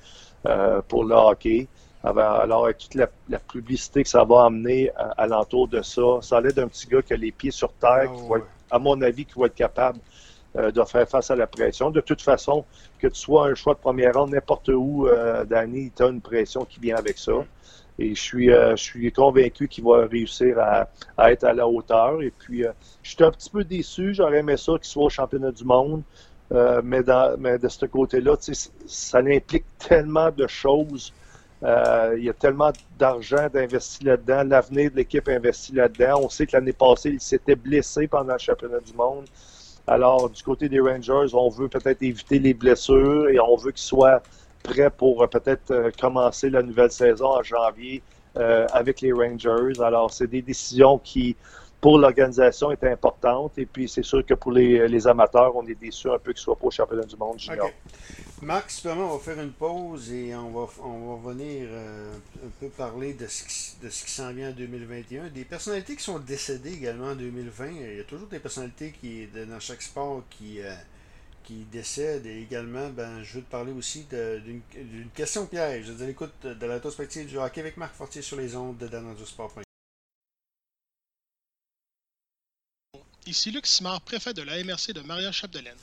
euh, 0.47 0.81
pour 0.89 1.05
le 1.05 1.15
hockey. 1.15 1.69
Alors, 2.05 2.65
avec 2.65 2.79
toute 2.79 2.95
la, 2.95 3.09
publicité 3.39 4.05
que 4.05 4.09
ça 4.09 4.25
va 4.25 4.45
amener 4.45 4.91
à, 4.97 5.27
l'entour 5.27 5.69
de 5.69 5.83
ça, 5.83 6.21
ça 6.23 6.39
allait 6.39 6.53
d'un 6.53 6.69
petit 6.69 6.87
gars 6.87 7.03
qui 7.03 7.13
a 7.13 7.17
les 7.17 7.33
pieds 7.33 7.51
sur 7.51 7.73
terre, 7.75 8.11
ah 8.11 8.39
qui 8.39 8.45
à 8.71 8.79
mon 8.79 9.03
avis, 9.03 9.25
qui 9.25 9.39
va 9.39 9.47
être 9.47 9.55
capable 9.55 9.99
euh, 10.59 10.71
de 10.71 10.83
faire 10.85 11.09
face 11.09 11.31
à 11.31 11.37
la 11.37 11.47
pression. 11.47 11.91
De 11.91 12.01
toute 12.01 12.23
façon, 12.23 12.65
que 12.99 13.07
tu 13.07 13.21
sois 13.21 13.49
un 13.49 13.55
choix 13.55 13.75
de 13.75 13.79
première 13.79 14.15
ronde 14.15 14.31
n'importe 14.31 14.69
où, 14.69 15.07
euh, 15.07 15.45
Danny, 15.45 15.91
tu 15.95 16.03
as 16.03 16.09
une 16.09 16.21
pression 16.21 16.65
qui 16.65 16.81
vient 16.81 16.97
avec 16.97 17.19
ça. 17.19 17.45
Et 18.01 18.15
je 18.15 18.21
suis, 18.21 18.47
je 18.47 18.77
suis 18.77 19.11
convaincu 19.11 19.67
qu'il 19.67 19.83
va 19.83 20.07
réussir 20.07 20.57
à, 20.61 20.89
être 21.31 21.43
à 21.43 21.53
la 21.53 21.67
hauteur. 21.67 22.23
Et 22.23 22.31
puis, 22.31 22.65
je 23.03 23.11
suis 23.11 23.25
un 23.25 23.33
petit 23.33 23.51
peu 23.51 23.65
déçu. 23.65 24.15
J'aurais 24.15 24.39
aimé 24.39 24.57
ça 24.57 24.75
qu'il 24.75 24.85
soit 24.85 25.03
au 25.03 25.09
championnat 25.09 25.51
du 25.51 25.65
monde. 25.65 26.03
mais, 26.85 27.03
de 27.03 27.69
ce 27.69 27.87
côté-là, 27.87 28.37
ça 28.87 29.19
implique 29.19 29.65
tellement 29.81 30.31
de 30.31 30.47
choses 30.47 31.13
euh, 31.63 32.15
il 32.17 32.25
y 32.25 32.31
a 32.31 32.33
tellement 32.33 32.73
d'argent 32.99 33.49
d'investir 33.53 34.09
là-dedans. 34.09 34.45
L'avenir 34.45 34.91
de 34.91 34.97
l'équipe 34.97 35.29
investi 35.29 35.73
là-dedans. 35.73 36.21
On 36.23 36.29
sait 36.29 36.47
que 36.47 36.57
l'année 36.57 36.73
passée, 36.73 37.11
il 37.11 37.21
s'était 37.21 37.57
blessé 37.57 38.07
pendant 38.07 38.35
le 38.35 38.39
championnat 38.39 38.81
du 38.81 38.93
monde. 38.93 39.27
Alors, 39.89 40.29
du 40.29 40.43
côté 40.43 40.69
des 40.69 40.81
Rangers, 40.81 41.35
on 41.35 41.49
veut 41.49 41.69
peut-être 41.69 42.03
éviter 42.03 42.39
les 42.39 42.53
blessures 42.53 43.29
et 43.31 43.41
on 43.41 43.57
veut 43.57 43.73
qu'ils 43.73 43.81
soient 43.81 44.23
prêts 44.63 44.91
pour 44.91 45.23
euh, 45.23 45.27
peut-être 45.27 45.71
euh, 45.71 45.91
commencer 45.99 46.51
la 46.51 46.63
nouvelle 46.63 46.91
saison 46.91 47.29
en 47.29 47.43
janvier 47.43 48.03
avec 48.73 49.01
les 49.01 49.13
Rangers. 49.13 49.81
Alors, 49.83 50.13
c'est 50.13 50.29
des 50.29 50.43
décisions 50.43 50.99
qui, 50.99 51.37
pour 51.81 51.99
l'organisation, 51.99 52.73
est 52.73 52.85
importante. 52.85 53.57
Et 53.59 53.67
puis, 53.67 53.89
c'est 53.89 54.03
sûr 54.03 54.25
que 54.27 54.35
pour 54.35 54.53
les, 54.53 55.07
amateurs, 55.07 55.55
on 55.55 55.67
est 55.67 55.75
déçus 55.75 56.11
un 56.11 56.19
peu 56.19 56.33
qu'ils 56.33 56.41
ne 56.41 56.45
soient 56.45 56.57
pas 56.57 56.67
au 56.67 56.71
championnat 56.71 57.05
du 57.05 57.17
monde 57.17 57.39
junior. 57.39 57.71
Marc, 58.43 58.71
justement, 58.71 59.13
on 59.13 59.17
va 59.17 59.19
faire 59.19 59.43
une 59.43 59.53
pause 59.53 60.13
et 60.13 60.35
on 60.35 60.51
va, 60.51 60.67
on 60.85 61.17
va 61.17 61.31
venir 61.33 61.69
euh, 61.71 62.15
un 62.45 62.51
peu 62.61 62.69
parler 62.69 63.15
de 63.15 63.27
ce 63.27 63.45
qui, 63.45 63.85
de 63.85 63.91
ce 63.91 64.05
qui 64.05 64.11
s'en 64.11 64.33
vient 64.33 64.51
en 64.51 64.53
2021. 64.53 65.29
Des 65.29 65.45
personnalités 65.45 65.97
qui 65.97 66.05
sont 66.05 66.19
décédées 66.19 66.75
également 66.75 67.09
en 67.09 67.17
2020. 67.17 67.67
Il 67.67 67.97
y 67.97 68.01
a 68.01 68.05
toujours 68.05 68.29
des 68.29 68.39
personnalités 68.39 68.93
qui, 69.01 69.27
dans 69.27 69.61
chaque 69.61 69.83
sport 69.83 70.23
qui, 70.31 70.61
euh, 70.61 70.73
qui 71.45 71.67
décèdent. 71.71 72.27
Et 72.27 72.43
également, 72.43 72.91
ben, 72.91 73.23
je 73.23 73.39
veux 73.39 73.43
te 73.43 73.51
parler 73.51 73.73
aussi 73.73 74.07
d'une 74.11 75.11
question 75.15 75.47
piège. 75.47 75.87
Je 75.87 75.93
veux 75.93 75.99
dire, 75.99 76.09
écoute, 76.09 76.35
de 76.43 76.67
la 76.67 76.81
perspective 76.81 77.27
du 77.27 77.39
hockey 77.39 77.61
avec 77.61 77.77
Marc 77.77 77.95
Fortier 77.95 78.23
sur 78.23 78.37
les 78.37 78.57
ondes 78.57 78.79
de 78.79 78.87
du 78.87 79.68
Ici 83.29 83.51
Luc 83.51 83.67
Simard, 83.67 84.01
préfet 84.01 84.33
de 84.33 84.41
la 84.41 84.65
MRC 84.65 84.95
de 84.95 85.03
Maria-Chapdelaine. 85.03 85.77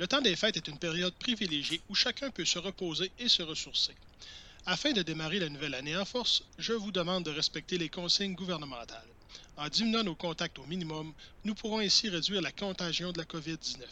Le 0.00 0.08
temps 0.08 0.20
des 0.20 0.34
fêtes 0.34 0.56
est 0.56 0.66
une 0.66 0.80
période 0.80 1.14
privilégiée 1.14 1.80
où 1.88 1.94
chacun 1.94 2.32
peut 2.32 2.44
se 2.44 2.58
reposer 2.58 3.12
et 3.20 3.28
se 3.28 3.44
ressourcer. 3.44 3.94
Afin 4.66 4.90
de 4.90 5.02
démarrer 5.02 5.38
la 5.38 5.48
nouvelle 5.48 5.76
année 5.76 5.96
en 5.96 6.04
force, 6.04 6.42
je 6.58 6.72
vous 6.72 6.90
demande 6.90 7.24
de 7.24 7.30
respecter 7.30 7.78
les 7.78 7.88
consignes 7.88 8.34
gouvernementales. 8.34 9.06
En 9.56 9.68
diminuant 9.68 10.02
nos 10.02 10.16
contacts 10.16 10.58
au 10.58 10.66
minimum, 10.66 11.14
nous 11.44 11.54
pourrons 11.54 11.78
ainsi 11.78 12.08
réduire 12.08 12.42
la 12.42 12.50
contagion 12.50 13.12
de 13.12 13.18
la 13.18 13.24
COVID-19. 13.26 13.84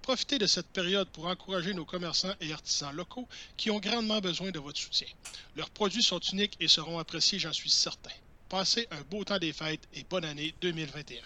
Profitez 0.00 0.38
de 0.38 0.46
cette 0.46 0.68
période 0.68 1.08
pour 1.08 1.26
encourager 1.26 1.74
nos 1.74 1.86
commerçants 1.86 2.36
et 2.40 2.52
artisans 2.52 2.94
locaux 2.94 3.26
qui 3.56 3.72
ont 3.72 3.80
grandement 3.80 4.20
besoin 4.20 4.52
de 4.52 4.60
votre 4.60 4.78
soutien. 4.78 5.08
Leurs 5.56 5.70
produits 5.70 6.04
sont 6.04 6.20
uniques 6.20 6.56
et 6.60 6.68
seront 6.68 7.00
appréciés, 7.00 7.40
j'en 7.40 7.52
suis 7.52 7.68
certain. 7.68 8.14
Passez 8.48 8.86
un 8.92 9.00
beau 9.10 9.24
temps 9.24 9.40
des 9.40 9.52
fêtes 9.52 9.88
et 9.92 10.04
bonne 10.04 10.24
année 10.24 10.54
2021. 10.60 11.18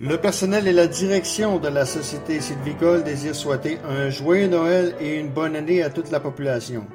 Le 0.00 0.16
personnel 0.16 0.66
et 0.66 0.72
la 0.72 0.88
direction 0.88 1.58
de 1.60 1.68
la 1.68 1.84
Société 1.84 2.40
sylvicole 2.40 3.04
désirent 3.04 3.36
souhaiter 3.36 3.78
un 3.88 4.10
joyeux 4.10 4.48
Noël 4.48 4.96
et 5.00 5.20
une 5.20 5.28
bonne 5.28 5.54
année 5.54 5.80
à 5.80 5.90
toute 5.90 6.10
la 6.10 6.18
population 6.18 6.86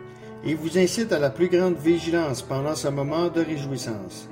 et 0.44 0.56
vous 0.56 0.78
incite 0.78 1.14
à 1.14 1.20
la 1.20 1.30
plus 1.30 1.48
grande 1.48 1.78
vigilance 1.78 2.42
pendant 2.42 2.76
ce 2.76 2.90
moment 2.90 3.30
de 3.30 3.42
réjouissance. 3.42 4.28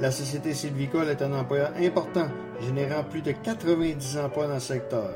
La 0.00 0.10
Société 0.10 0.52
sylvicole 0.52 1.08
est 1.10 1.22
un 1.22 1.32
employeur 1.32 1.72
important, 1.80 2.28
générant 2.60 3.04
plus 3.04 3.22
de 3.22 3.30
90 3.30 4.18
emplois 4.18 4.48
dans 4.48 4.54
le 4.54 4.60
secteur. 4.60 5.12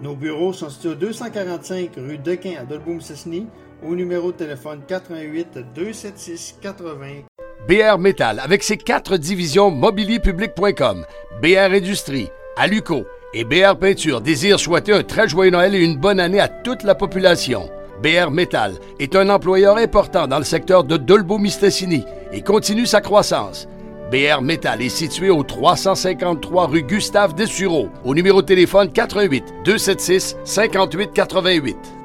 Nos 0.00 0.14
bureaux 0.14 0.54
sont 0.54 0.70
situés 0.70 0.90
au 0.90 0.94
245 0.94 1.90
rue 1.96 2.18
Dequin 2.18 2.54
à 2.58 2.64
Dolboum-Cessny, 2.64 3.48
au 3.82 3.94
numéro 3.94 4.32
de 4.32 4.38
téléphone 4.38 4.80
88 4.86 5.58
276 5.74 6.58
80 6.62 7.24
BR 7.66 7.96
Metal, 7.98 8.40
avec 8.40 8.62
ses 8.62 8.76
quatre 8.76 9.16
divisions 9.16 9.70
mobilierpublic.com, 9.70 11.06
BR 11.40 11.72
Industrie, 11.72 12.28
Aluco 12.58 13.06
et 13.32 13.44
BR 13.44 13.76
Peinture, 13.76 14.20
désire 14.20 14.60
souhaiter 14.60 14.92
un 14.92 15.02
très 15.02 15.28
joyeux 15.28 15.50
Noël 15.50 15.74
et 15.74 15.82
une 15.82 15.96
bonne 15.96 16.20
année 16.20 16.40
à 16.40 16.48
toute 16.48 16.82
la 16.82 16.94
population. 16.94 17.70
BR 18.02 18.30
Metal 18.30 18.74
est 19.00 19.16
un 19.16 19.30
employeur 19.30 19.78
important 19.78 20.26
dans 20.26 20.36
le 20.36 20.44
secteur 20.44 20.84
de 20.84 20.98
Dolbeau-Mistassini 20.98 22.04
et 22.32 22.42
continue 22.42 22.84
sa 22.84 23.00
croissance. 23.00 23.66
BR 24.10 24.42
Metal 24.42 24.82
est 24.82 24.90
situé 24.90 25.30
au 25.30 25.42
353 25.42 26.66
rue 26.66 26.82
Gustave 26.82 27.34
Dessureau, 27.34 27.88
au 28.04 28.14
numéro 28.14 28.42
de 28.42 28.46
téléphone 28.46 28.92
88 28.92 29.42
276 29.64 30.36
5888. 30.44 32.03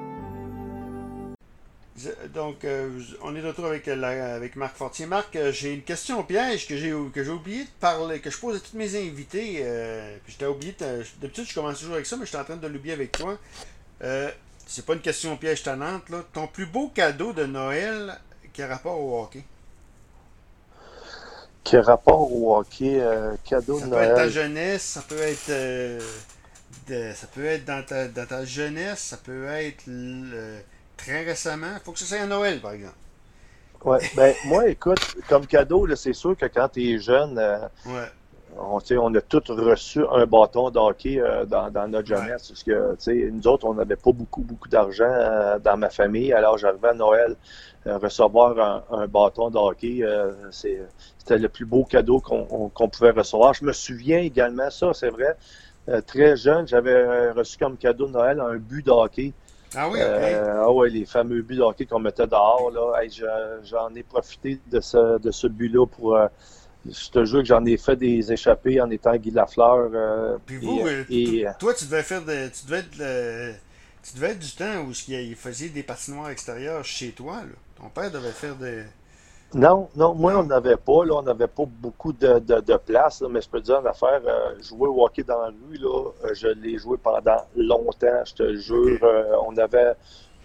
Donc, 2.33 2.63
euh, 2.63 2.89
on 3.21 3.35
est 3.35 3.41
de 3.41 3.47
retour 3.47 3.65
avec, 3.65 3.87
avec 3.87 4.55
Marc 4.55 4.75
Fortier. 4.75 5.05
Marc, 5.05 5.35
euh, 5.35 5.51
j'ai 5.51 5.73
une 5.73 5.81
question 5.81 6.19
au 6.19 6.23
piège 6.23 6.67
que 6.67 6.77
j'ai 6.77 6.93
que 7.13 7.23
j'ai 7.23 7.31
oublié 7.31 7.63
de 7.63 7.69
parler, 7.79 8.19
que 8.19 8.29
je 8.29 8.37
pose 8.37 8.57
à 8.57 8.59
tous 8.59 8.77
mes 8.77 8.95
invités. 8.95 9.59
Euh, 9.61 10.15
puis 10.23 10.33
j'étais 10.33 10.45
oublié. 10.45 10.75
D'habitude, 11.21 11.45
je 11.47 11.53
commence 11.53 11.79
toujours 11.79 11.95
avec 11.95 12.05
ça, 12.05 12.15
mais 12.17 12.25
j'étais 12.25 12.37
en 12.37 12.43
train 12.43 12.57
de 12.57 12.67
l'oublier 12.67 12.93
avec 12.93 13.11
toi. 13.11 13.37
c'est 14.67 14.85
pas 14.85 14.93
une 14.93 15.01
question 15.01 15.33
au 15.33 15.37
piège 15.37 15.63
tannante, 15.63 16.09
là. 16.09 16.23
Ton 16.31 16.47
plus 16.47 16.65
beau 16.65 16.89
cadeau 16.89 17.33
de 17.33 17.45
Noël 17.45 18.19
qui 18.53 18.61
a 18.61 18.67
rapport 18.67 18.99
au 18.99 19.21
hockey? 19.21 19.43
Qui 21.63 21.75
a 21.75 21.81
rapport 21.81 22.31
au 22.31 22.55
hockey, 22.57 23.01
cadeau 23.43 23.79
de 23.79 23.85
Noël. 23.87 24.09
Ça 24.09 24.13
peut 24.13 24.21
être 24.21 24.25
ta 24.25 24.29
jeunesse, 24.29 24.83
ça 24.83 25.01
peut 25.01 25.21
être. 25.21 26.01
ça 27.15 27.27
peut 27.27 27.45
être 27.45 27.65
dans 27.65 27.83
ta, 27.83 28.07
dans 28.07 28.25
ta 28.25 28.45
jeunesse, 28.45 28.99
ça 28.99 29.17
peut 29.17 29.47
être 29.47 29.83
très 30.99 31.23
récemment. 31.23 31.73
Il 31.73 31.79
faut 31.83 31.91
que 31.91 31.99
ce 31.99 32.05
soit 32.05 32.19
à 32.19 32.25
Noël, 32.25 32.59
par 32.59 32.73
exemple. 32.73 32.95
Ouais, 33.85 33.99
ben 34.15 34.33
moi, 34.45 34.67
écoute, 34.67 34.99
comme 35.29 35.47
cadeau, 35.47 35.87
c'est 35.95 36.13
sûr 36.13 36.35
que 36.35 36.45
quand 36.47 36.67
tu 36.67 36.91
es 36.91 36.99
jeune, 36.99 37.37
euh, 37.37 37.59
on, 38.57 38.79
on 38.91 39.15
a 39.15 39.21
tous 39.21 39.49
reçu 39.51 40.01
un 40.11 40.25
bâton 40.25 40.69
de 40.69 40.77
hockey 40.77 41.17
euh, 41.17 41.45
dans, 41.45 41.87
notre 41.87 42.07
jeunesse. 42.07 42.49
Parce 42.49 42.63
que 42.63 43.29
nous 43.29 43.47
autres, 43.47 43.65
on 43.65 43.73
n'avait 43.75 43.95
pas 43.95 44.11
beaucoup, 44.11 44.41
beaucoup 44.41 44.67
d'argent 44.67 45.05
euh, 45.07 45.59
dans 45.59 45.77
ma 45.77 45.89
famille. 45.89 46.33
Alors 46.33 46.57
j'arrivais 46.57 46.89
à 46.89 46.93
Noël, 46.93 47.37
recevoir 47.85 48.83
un, 48.91 49.07
bâton 49.07 49.49
de 49.49 49.57
hockey, 49.57 50.03
c'était 50.51 51.37
le 51.37 51.47
plus 51.47 51.65
beau 51.65 51.85
cadeau 51.85 52.19
qu'on 52.19 52.89
pouvait 52.89 53.11
recevoir. 53.11 53.53
Je 53.53 53.63
me 53.63 53.71
souviens 53.71 54.19
également, 54.19 54.69
ça, 54.69 54.93
c'est 54.93 55.09
vrai, 55.09 55.37
très 56.05 56.35
jeune, 56.35 56.67
j'avais 56.67 57.31
reçu 57.31 57.57
comme 57.57 57.77
cadeau 57.77 58.07
de 58.07 58.11
Noël 58.11 58.41
un 58.41 58.57
but 58.57 58.85
de 58.85 58.91
hockey. 58.91 59.31
Ah 59.75 59.89
oui, 59.89 59.99
euh, 60.01 60.63
ah 60.63 60.71
ouais, 60.71 60.89
les 60.89 61.05
fameux 61.05 61.41
buts 61.41 61.57
de 61.57 61.61
hockey 61.61 61.85
qu'on 61.85 61.99
mettait 61.99 62.27
dehors, 62.27 62.71
là. 62.71 62.99
j'en 63.63 63.93
ai 63.93 64.03
profité 64.03 64.59
de 64.67 64.79
ce, 64.79 65.19
de 65.19 65.31
ce 65.31 65.47
but-là 65.47 65.85
pour. 65.85 66.15
Euh, 66.15 66.27
je 66.89 67.09
te 67.09 67.25
jure 67.25 67.39
que 67.39 67.45
j'en 67.45 67.63
ai 67.65 67.77
fait 67.77 67.95
des 67.95 68.31
échappées 68.31 68.81
en 68.81 68.89
étant 68.89 69.15
Guy 69.15 69.31
Lafleur. 69.31 69.89
Euh, 69.93 70.37
Puis 70.45 70.57
vous, 70.57 70.87
et, 71.09 71.45
toi, 71.59 71.73
tu 71.73 71.85
devais 71.85 72.03
faire 72.03 72.23
de, 72.23 72.47
tu 72.47 72.65
devais 72.65 72.79
être 72.79 73.59
tu 74.01 74.15
devais 74.15 74.29
être 74.29 74.39
du 74.39 74.51
temps 74.51 74.85
où 74.87 74.93
il 75.09 75.35
faisait 75.35 75.69
des 75.69 75.83
patinoires 75.83 76.29
extérieures 76.29 76.85
chez 76.85 77.11
toi. 77.11 77.35
Là. 77.35 77.53
Ton 77.75 77.89
père 77.89 78.09
devait 78.09 78.31
faire 78.31 78.55
des. 78.55 78.83
Non, 79.55 79.89
non, 79.95 80.13
moi, 80.13 80.37
on 80.37 80.43
n'avait 80.43 80.77
pas, 80.77 81.05
là, 81.05 81.15
on 81.15 81.21
n'avait 81.23 81.47
pas 81.47 81.63
beaucoup 81.65 82.13
de, 82.13 82.37
de, 82.37 82.77
place, 82.77 83.23
mais 83.27 83.41
je 83.41 83.49
peux 83.49 83.59
te 83.59 83.65
dire 83.65 83.79
une 83.79 83.87
affaire, 83.87 84.21
euh, 84.27 84.53
jouer 84.61 84.87
au 84.87 85.03
hockey 85.03 85.23
dans 85.23 85.41
la 85.41 85.47
rue, 85.47 85.77
là, 85.77 86.11
euh, 86.23 86.33
je 86.35 86.49
l'ai 86.49 86.77
joué 86.77 86.97
pendant 86.97 87.37
longtemps, 87.55 88.23
je 88.25 88.33
te 88.35 88.53
jure. 88.53 88.99
Euh, 89.01 89.33
on 89.47 89.57
avait, 89.57 89.93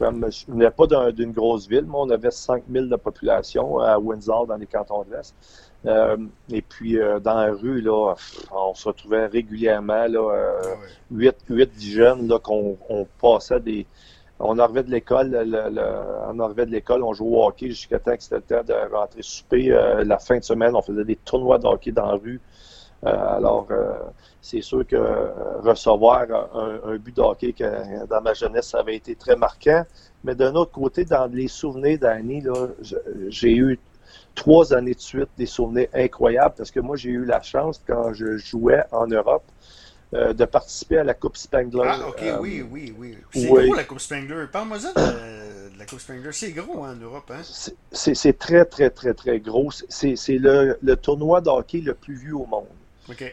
je 0.01 0.07
ne 0.07 0.31
venais 0.49 0.71
pas 0.71 0.87
d'une 1.13 1.33
grosse 1.33 1.69
ville, 1.69 1.85
mais 1.85 1.97
on 1.99 2.09
avait 2.09 2.31
5000 2.31 2.89
de 2.89 2.97
population 2.97 3.79
à 3.79 3.99
Windsor, 3.99 4.47
dans 4.47 4.57
les 4.57 4.67
cantons 4.67 5.05
de 5.05 5.15
l'Est. 5.15 5.35
et 6.51 6.63
puis, 6.63 6.99
dans 7.23 7.35
la 7.35 7.53
rue, 7.53 7.83
là, 7.83 8.15
on 8.53 8.73
se 8.73 8.89
retrouvait 8.89 9.27
régulièrement, 9.27 10.07
là, 10.09 10.63
8, 11.11 11.37
8 11.51 11.71
jeunes, 11.79 12.27
là, 12.27 12.39
qu'on 12.39 12.79
on 12.89 13.07
passait 13.21 13.61
des 13.61 13.87
on 14.45 14.59
arrivait 14.59 14.83
de 14.83 14.91
l'école, 14.91 15.35
on 15.35 16.49
de 16.49 16.63
l'école, 16.65 17.03
on 17.03 17.15
jouait 17.15 17.37
au 17.37 17.45
hockey 17.47 17.69
jusqu'à 17.69 17.99
temps 17.99 18.15
que 18.15 18.23
c'était 18.23 18.37
le 18.37 18.43
temps 18.43 18.63
de 18.63 18.95
rentrer 18.95 19.23
souper. 19.23 19.73
Euh, 19.73 20.05
la 20.05 20.19
fin 20.19 20.39
de 20.39 20.45
semaine, 20.45 20.77
on 20.77 20.83
faisait 20.83 21.05
des 21.05 21.17
tournois 21.17 21.59
de 21.59 21.67
hockey 21.67 21.93
dans 21.93 22.07
la 22.07 22.17
rue. 22.17 22.41
Euh, 23.05 23.37
alors, 23.37 23.67
euh, 23.71 23.95
c'est 24.43 24.61
sûr 24.61 24.87
que 24.87 24.97
recevoir 25.63 26.27
un, 26.55 26.97
but 26.97 27.17
de 27.17 27.23
hockey 27.23 27.55
dans 28.09 28.21
ma 28.21 28.35
jeunesse, 28.35 28.69
ça 28.69 28.81
avait 28.81 28.97
été 28.97 29.15
très 29.17 29.37
marquant. 29.37 29.85
Mais 30.23 30.35
d'un 30.35 30.55
autre 30.55 30.73
côté, 30.73 31.05
dans 31.05 31.27
les 31.27 31.49
souvenirs 31.49 31.99
d'année, 31.99 32.43
j'ai 33.29 33.55
eu 33.55 33.79
trois 34.35 34.75
années 34.75 34.95
de 34.95 35.01
suite 35.01 35.29
des 35.39 35.47
souvenirs 35.47 35.89
incroyables 35.95 36.55
parce 36.57 36.71
que 36.71 36.81
moi, 36.81 36.97
j'ai 36.97 37.11
eu 37.11 37.25
la 37.25 37.41
chance, 37.41 37.83
quand 37.87 38.13
je 38.13 38.37
jouais 38.37 38.83
en 38.93 39.07
Europe, 39.07 39.45
euh, 40.15 40.33
de 40.33 40.45
participer 40.45 40.99
à 40.99 41.05
la 41.05 41.15
Coupe 41.15 41.37
Spangler. 41.37 41.91
Ah, 41.93 42.09
ok, 42.09 42.23
euh, 42.23 42.39
oui, 42.41 42.65
oui, 42.71 42.95
oui. 42.97 43.19
C'est 43.33 43.47
gros 43.47 43.75
la 43.75 43.85
Coupe 43.85 44.01
Spangler. 44.01 44.47
Parle-moi 44.53 44.79
de, 44.79 44.85
de, 44.85 45.79
la 45.79 45.87
Coupe 45.87 46.01
Spangler. 46.01 46.31
C'est 46.33 46.53
gros 46.53 46.85
hein, 46.85 46.95
en 46.97 47.01
Europe. 47.01 47.31
Hein? 47.31 47.43
C'est 47.91 48.39
très, 48.39 48.65
très, 48.65 48.91
très, 48.91 49.15
très 49.15 49.41
gros. 49.41 49.71
C'est 49.89 50.15
le, 50.29 50.79
le, 50.81 50.97
tournoi 50.97 51.41
de 51.41 51.49
hockey 51.49 51.81
le 51.81 51.95
plus 51.95 52.15
vu 52.15 52.33
au 52.33 52.47
monde. 52.47 52.67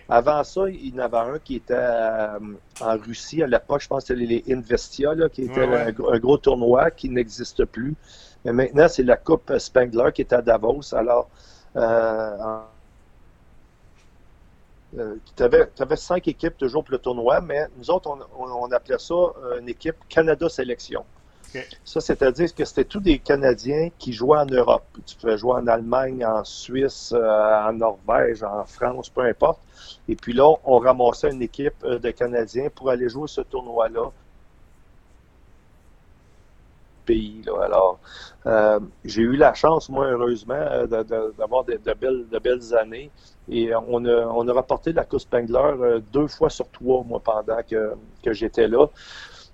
Avant 0.10 0.44
ça, 0.44 0.70
il 0.70 0.96
y 0.96 1.00
en 1.00 1.04
avait 1.04 1.18
un 1.18 1.40
qui 1.40 1.56
était 1.58 1.74
euh, 1.78 2.40
en 2.82 2.98
Russie 2.98 3.42
à 3.42 3.48
l'époque, 3.48 3.82
je 3.82 3.88
pense 3.88 4.04
que 4.04 4.16
c'était 4.16 4.26
les 4.26 4.44
Investia, 4.50 5.14
là, 5.14 5.30
qui 5.30 5.44
était 5.44 5.62
Un, 5.62 5.92
gros 5.92 6.38
tournoi 6.38 6.92
qui 6.92 7.10
n'existe 7.10 7.64
plus. 7.66 7.96
Mais 8.44 8.52
maintenant, 8.52 8.88
c'est 8.90 9.04
la 9.04 9.18
Coupe 9.18 9.58
Spengler 9.58 10.12
qui 10.14 10.22
est 10.22 10.34
à 10.34 10.42
Davos. 10.42 10.94
Alors, 10.94 11.30
euh, 11.76 12.38
euh, 14.98 15.16
tu 15.36 15.44
avais, 15.44 15.96
cinq 15.96 16.28
équipes 16.28 16.58
toujours 16.58 16.84
pour 16.84 16.94
le 16.94 17.00
tournoi, 17.00 17.42
mais 17.42 17.68
nous 17.78 17.90
autres, 17.90 18.10
on, 18.38 18.72
appelait 18.72 19.00
ça 19.00 19.16
une 19.60 19.70
équipe 19.70 19.96
Canada 20.10 20.50
Sélection. 20.50 21.06
Ça, 21.84 22.00
c'est-à-dire 22.00 22.54
que 22.56 22.64
c'était 22.64 22.86
tous 22.86 23.02
des 23.02 23.20
Canadiens 23.20 23.90
qui 23.98 24.14
jouaient 24.14 24.40
en 24.40 24.46
Europe. 24.46 24.86
Tu 25.06 25.16
pouvais 25.18 25.38
jouer 25.38 25.54
en 25.54 25.68
Allemagne, 25.68 26.26
en 26.26 26.44
Suisse, 26.44 27.14
euh, 27.14 27.68
en 27.68 27.74
Norvège, 27.74 28.44
en 28.44 28.64
France, 28.66 29.10
peu 29.10 29.22
importe. 29.22 29.60
Et 30.08 30.16
puis 30.16 30.34
là, 30.34 30.50
on 30.64 30.80
ramassait 30.80 31.32
une 31.32 31.42
équipe 31.42 31.84
euh, 31.84 32.00
de 32.00 32.12
Canadiens 32.12 32.70
pour 32.74 32.90
aller 32.90 33.10
jouer 33.10 33.28
ce 33.28 33.42
tournoi-là. 33.42 34.12
Pays, 37.06 37.42
là. 37.46 37.64
Alors, 37.64 38.00
euh, 38.46 38.80
j'ai 39.04 39.24
eu 39.24 39.36
la 39.36 39.54
chance, 39.54 39.90
moi, 39.90 40.06
heureusement, 40.06 40.86
d'avoir 40.88 41.66
de, 41.66 41.78
belles, 41.94 42.30
de 42.30 42.40
belles 42.40 42.76
années. 42.76 43.12
Et 43.52 43.72
on 43.76 44.06
a, 44.06 44.26
on 44.28 44.48
a 44.48 44.54
rapporté 44.54 44.94
la 44.94 45.04
Coupe 45.04 45.20
Spengler 45.20 46.00
deux 46.12 46.28
fois 46.28 46.50
sur 46.50 46.70
trois, 46.70 47.04
moi, 47.04 47.20
pendant 47.24 47.62
que, 47.70 47.94
que 48.24 48.34
j'étais 48.34 48.68
là 48.68 48.88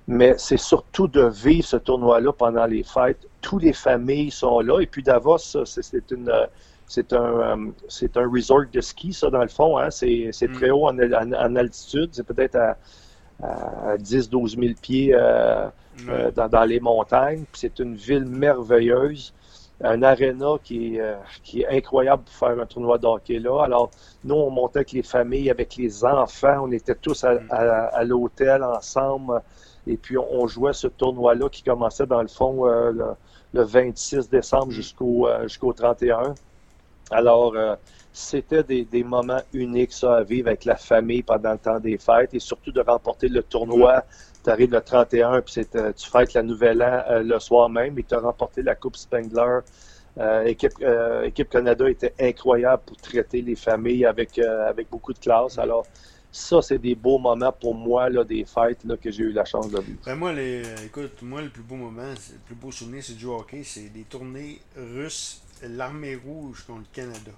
mais 0.10 0.36
c'est 0.38 0.56
surtout 0.56 1.10
de 1.10 1.24
vivre 1.24 1.68
ce 1.68 1.76
tournoi-là 1.76 2.32
pendant 2.32 2.66
les 2.66 2.84
fêtes. 2.84 3.28
Toutes 3.42 3.64
les 3.64 3.74
familles 3.74 4.32
sont 4.32 4.62
là. 4.62 4.80
Et 4.80 4.86
puis 4.86 5.04
Davos, 5.04 5.38
c'est 5.38 6.12
une 6.12 6.32
c'est 6.88 7.12
un, 7.12 7.40
euh, 7.40 7.72
c'est 7.90 8.16
un 8.16 8.28
resort 8.30 8.64
de 8.72 8.80
ski, 8.82 9.12
ça, 9.12 9.30
dans 9.30 9.42
le 9.42 9.50
fond. 9.50 9.78
Hein? 9.78 9.92
C'est, 9.92 10.32
très 10.54 10.70
mm. 10.70 10.72
haut 10.72 10.88
en, 10.88 11.56
altitude. 11.56 12.10
C'est 12.14 12.26
peut-être 12.26 12.56
à, 12.56 12.78
à 13.44 13.98
10-12 13.98 14.60
000 14.60 14.74
pieds 14.82 15.14
euh, 15.14 15.68
euh, 16.08 16.32
dans, 16.32 16.64
les 16.64 16.80
montagnes. 16.80 17.44
c'est 17.54 17.80
une 17.80 17.96
ville 17.96 18.26
merveilleuse. 18.26 19.34
Un 19.84 20.02
aréna 20.02 20.56
qui 20.64 20.98
est, 20.98 21.16
qui 21.44 21.62
est 21.62 21.68
incroyable 21.68 22.24
pour 22.24 22.34
faire 22.34 22.60
un 22.60 22.66
tournoi 22.66 22.98
de 22.98 23.06
hockey 23.06 23.38
là. 23.38 23.64
Alors, 23.64 23.92
nous, 24.24 24.34
on 24.34 24.50
montait 24.50 24.80
avec 24.80 24.92
les 24.92 25.04
familles, 25.04 25.52
avec 25.52 25.76
les 25.76 26.04
enfants. 26.04 26.62
On 26.64 26.72
était 26.72 26.96
tous 26.96 27.24
à, 27.24 27.36
mm. 27.36 27.48
à 27.52 28.04
l'hôtel 28.04 28.64
ensemble. 28.64 29.42
Et 29.88 29.96
puis, 29.96 30.18
on, 30.18 30.48
jouait 30.48 30.74
ce 30.74 30.88
tournoi-là 30.88 31.50
qui 31.50 31.64
commençait, 31.64 32.06
dans 32.06 32.22
le 32.22 32.28
fond, 32.28 32.68
euh, 32.68 32.92
le, 33.54 33.64
26 33.64 34.30
décembre 34.30 34.72
jusqu'au 34.72 35.28
euh, 35.28 35.44
jusqu'au 35.44 35.74
31. 35.74 36.36
Alors, 37.10 37.54
euh, 37.56 37.76
c'était 38.12 38.64
des, 38.64 39.04
moments 39.04 39.42
uniques, 39.54 39.94
ça, 39.94 40.18
à 40.18 40.24
vivre 40.24 40.50
avec 40.50 40.66
la 40.66 40.76
famille 40.76 41.24
pendant 41.24 41.54
le 41.54 41.58
temps 41.58 41.80
des 41.80 41.98
fêtes 41.98 42.34
et 42.34 42.40
surtout 42.40 42.72
de 42.72 42.82
remporter 42.82 43.30
le 43.30 43.42
tournoi. 43.42 44.04
Tu 44.48 44.52
arrives 44.52 44.72
le 44.72 44.80
31, 44.80 45.42
puis 45.42 45.66
tu 45.66 46.10
fêtes 46.10 46.34
la 46.34 46.42
Nouvelle 46.42 46.82
An 46.82 47.22
le 47.22 47.38
soir 47.38 47.70
même 47.70 48.00
et 48.00 48.04
tu 48.04 48.16
as 48.16 48.20
remporté 48.20 48.62
la 48.62 48.76
Coupe 48.76 48.96
Spengler. 48.96 49.60
équipe, 50.46 50.72
équipe 51.26 51.50
Canada 51.50 51.90
était 51.90 52.14
incroyable 52.18 52.82
pour 52.86 52.96
traiter 52.96 53.42
les 53.42 53.58
familles 53.58 54.06
avec, 54.06 54.40
avec 54.40 54.90
beaucoup 54.90 55.12
de 55.12 55.20
classe. 55.20 55.58
Alors, 55.58 55.86
ça, 56.32 56.62
c'est 56.62 56.78
des 56.78 56.96
beaux 56.96 57.18
moments 57.18 57.52
pour 57.52 57.76
moi, 57.76 58.10
là, 58.10 58.24
des 58.24 58.46
fêtes 58.46 58.86
là, 58.86 58.96
que 58.96 59.12
j'ai 59.12 59.24
eu 59.24 59.34
la 59.34 59.44
chance 59.44 59.70
de 59.70 59.82
vivre. 59.82 60.00
Ben 60.06 60.16
moi, 60.16 60.32
les, 60.32 60.64
écoute, 60.86 61.22
moi, 61.24 61.42
le 61.42 61.50
plus 61.50 61.64
beau 61.64 61.76
moment, 61.76 62.04
le 62.04 62.40
plus 62.46 62.56
beau 62.56 62.72
souvenir, 62.72 63.04
c'est 63.04 63.18
du 63.18 63.26
hockey. 63.26 63.64
C'est 63.66 63.90
des 63.90 64.04
tournées 64.04 64.62
russes, 64.78 65.42
l'armée 65.62 66.16
rouge 66.16 66.64
contre 66.66 66.84
le 66.90 66.94
Canada. 66.94 67.32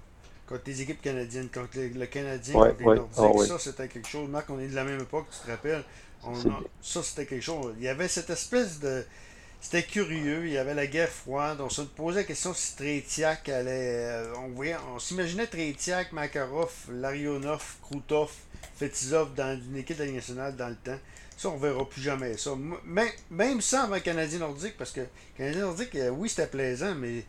Contre 0.50 0.62
les 0.66 0.82
équipes 0.82 1.00
canadiennes, 1.00 1.48
contre 1.48 1.78
le, 1.78 2.06
Canadien, 2.06 2.54
contre 2.54 2.74
les 2.76 2.84
Nordiques. 2.84 3.40
Ah 3.40 3.46
ça, 3.46 3.58
c'était 3.60 3.86
quelque 3.86 4.08
chose. 4.08 4.28
Marc, 4.28 4.50
on 4.50 4.58
est 4.58 4.66
de 4.66 4.74
la 4.74 4.82
même 4.82 5.00
époque, 5.00 5.26
tu 5.30 5.46
te 5.46 5.48
rappelles? 5.48 5.84
ça, 6.82 7.02
c'était 7.04 7.24
quelque 7.24 7.44
chose. 7.44 7.72
Il 7.78 7.84
y 7.84 7.88
avait 7.88 8.08
cette 8.08 8.30
espèce 8.30 8.80
de. 8.80 9.04
C'était 9.60 9.84
curieux, 9.84 10.46
il 10.46 10.52
y 10.52 10.58
avait 10.58 10.74
la 10.74 10.88
guerre 10.88 11.08
froide. 11.08 11.60
On 11.60 11.68
se 11.68 11.82
posait 11.82 12.22
la 12.22 12.24
question 12.24 12.52
si 12.52 12.74
Tretiak 12.74 13.48
allait. 13.48 14.06
Euh, 14.08 14.34
on, 14.38 14.48
voyait, 14.48 14.74
on 14.92 14.98
s'imaginait 14.98 15.46
Tretiak, 15.46 16.10
Makarov, 16.10 16.72
Larionov, 16.90 17.76
Krutov 17.82 18.32
Fetizov 18.74 19.34
dans 19.34 19.56
une 19.56 19.76
équipe 19.76 19.98
de 19.98 20.02
la 20.02 20.06
Ligue 20.06 20.16
nationale 20.16 20.56
dans 20.56 20.68
le 20.68 20.74
temps. 20.74 20.98
Ça, 21.36 21.48
on 21.48 21.58
verra 21.58 21.88
plus 21.88 22.02
jamais 22.02 22.36
ça. 22.36 22.56
Même, 22.84 23.08
même 23.30 23.60
sans 23.60 23.92
un 23.92 24.00
Canadien 24.00 24.40
nordique, 24.40 24.76
parce 24.76 24.90
que 24.90 25.02
Canadien 25.36 25.60
nordique, 25.60 25.94
euh, 25.94 26.08
oui, 26.08 26.28
c'était 26.28 26.48
plaisant, 26.48 26.96
mais 26.96 27.24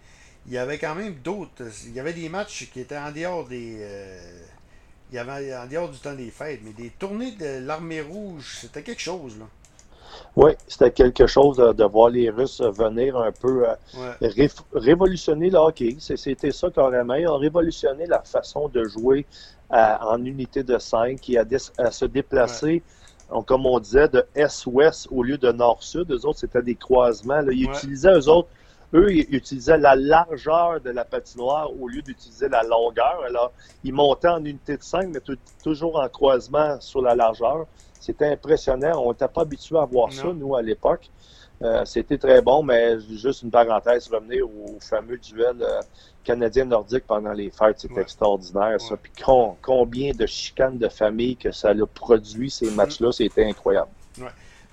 il 0.47 0.53
y 0.53 0.57
avait 0.57 0.77
quand 0.77 0.95
même 0.95 1.15
d'autres. 1.23 1.63
Il 1.85 1.93
y 1.93 1.99
avait 1.99 2.13
des 2.13 2.29
matchs 2.29 2.69
qui 2.71 2.79
étaient 2.79 2.97
en 2.97 3.11
dehors 3.11 3.47
des. 3.47 3.77
Euh, 3.81 4.41
il 5.11 5.15
y 5.15 5.19
avait 5.19 5.55
en 5.55 5.67
dehors 5.67 5.89
du 5.89 5.99
temps 5.99 6.13
des 6.13 6.31
fêtes, 6.31 6.61
mais 6.63 6.71
des 6.71 6.89
tournées 6.89 7.31
de 7.31 7.65
l'armée 7.65 8.01
rouge, 8.01 8.59
c'était 8.61 8.81
quelque 8.81 9.01
chose, 9.01 9.37
là. 9.37 9.45
Oui, 10.35 10.51
c'était 10.67 10.91
quelque 10.91 11.27
chose 11.27 11.57
de, 11.57 11.83
voir 11.83 12.09
les 12.09 12.29
Russes 12.29 12.61
venir 12.61 13.17
un 13.17 13.31
peu 13.31 13.65
euh, 13.67 14.29
révolutionner 14.73 15.49
le 15.49 15.57
hockey. 15.57 15.97
C'était 15.99 16.51
ça 16.51 16.69
carrément. 16.69 17.15
Ils 17.15 17.27
ont 17.27 17.37
révolutionné 17.37 18.05
la 18.05 18.21
façon 18.21 18.69
de 18.69 18.83
jouer 18.85 19.25
en 19.69 20.23
unité 20.23 20.63
de 20.63 20.77
5 20.77 21.29
et 21.29 21.37
à, 21.37 21.91
se 21.91 22.05
déplacer, 22.05 22.81
comme 23.45 23.65
on 23.65 23.79
disait, 23.79 24.09
de 24.09 24.25
est-ouest 24.35 25.07
au 25.11 25.23
lieu 25.23 25.37
de 25.37 25.51
nord-sud. 25.51 26.11
Eux 26.11 26.25
autres, 26.25 26.39
c'était 26.39 26.61
des 26.61 26.75
croisements. 26.75 27.41
Ils 27.49 27.69
utilisaient, 27.69 28.13
eux 28.13 28.29
autres, 28.29 28.49
eux, 28.93 29.13
ils 29.13 29.35
utilisaient 29.35 29.77
la 29.77 29.95
largeur 29.95 30.81
de 30.81 30.89
la 30.89 31.05
patinoire 31.05 31.69
au 31.79 31.87
lieu 31.87 32.01
d'utiliser 32.01 32.49
la 32.49 32.63
longueur. 32.63 33.21
Alors, 33.25 33.51
ils 33.83 33.93
montaient 33.93 34.27
en 34.27 34.43
unité 34.43 34.77
de 34.77 34.83
5, 34.83 35.09
mais 35.13 35.19
toujours 35.63 35.99
en 35.99 36.09
croisement 36.09 36.79
sur 36.81 37.01
la 37.01 37.15
largeur. 37.15 37.65
C'était 37.99 38.27
impressionnant. 38.27 39.01
On 39.03 39.11
n'était 39.11 39.27
pas 39.27 39.41
habitué 39.41 39.77
à 39.77 39.85
voir 39.85 40.11
ça, 40.11 40.33
nous, 40.33 40.55
à 40.55 40.61
l'époque. 40.61 41.09
Euh, 41.63 41.85
c'était 41.85 42.17
très 42.17 42.41
bon, 42.41 42.63
mais 42.63 42.99
juste 42.99 43.43
une 43.43 43.51
parenthèse, 43.51 44.07
revenir 44.07 44.47
au 44.47 44.79
fameux 44.79 45.17
duel 45.17 45.57
euh, 45.61 45.81
canadien-nordique 46.23 47.05
pendant 47.05 47.33
les 47.33 47.51
fêtes, 47.51 47.75
c'est 47.77 47.97
extraordinaire, 47.99 48.81
ça. 48.81 48.97
Puis 48.97 49.11
combien 49.61 50.11
de 50.11 50.25
chicanes 50.25 50.79
de 50.79 50.89
famille 50.89 51.35
que 51.35 51.51
ça 51.51 51.69
a 51.69 51.85
produit, 51.85 52.49
ces 52.49 52.65
mm-hmm. 52.65 52.75
matchs-là, 52.75 53.11
c'était 53.11 53.45
incroyable. 53.45 53.91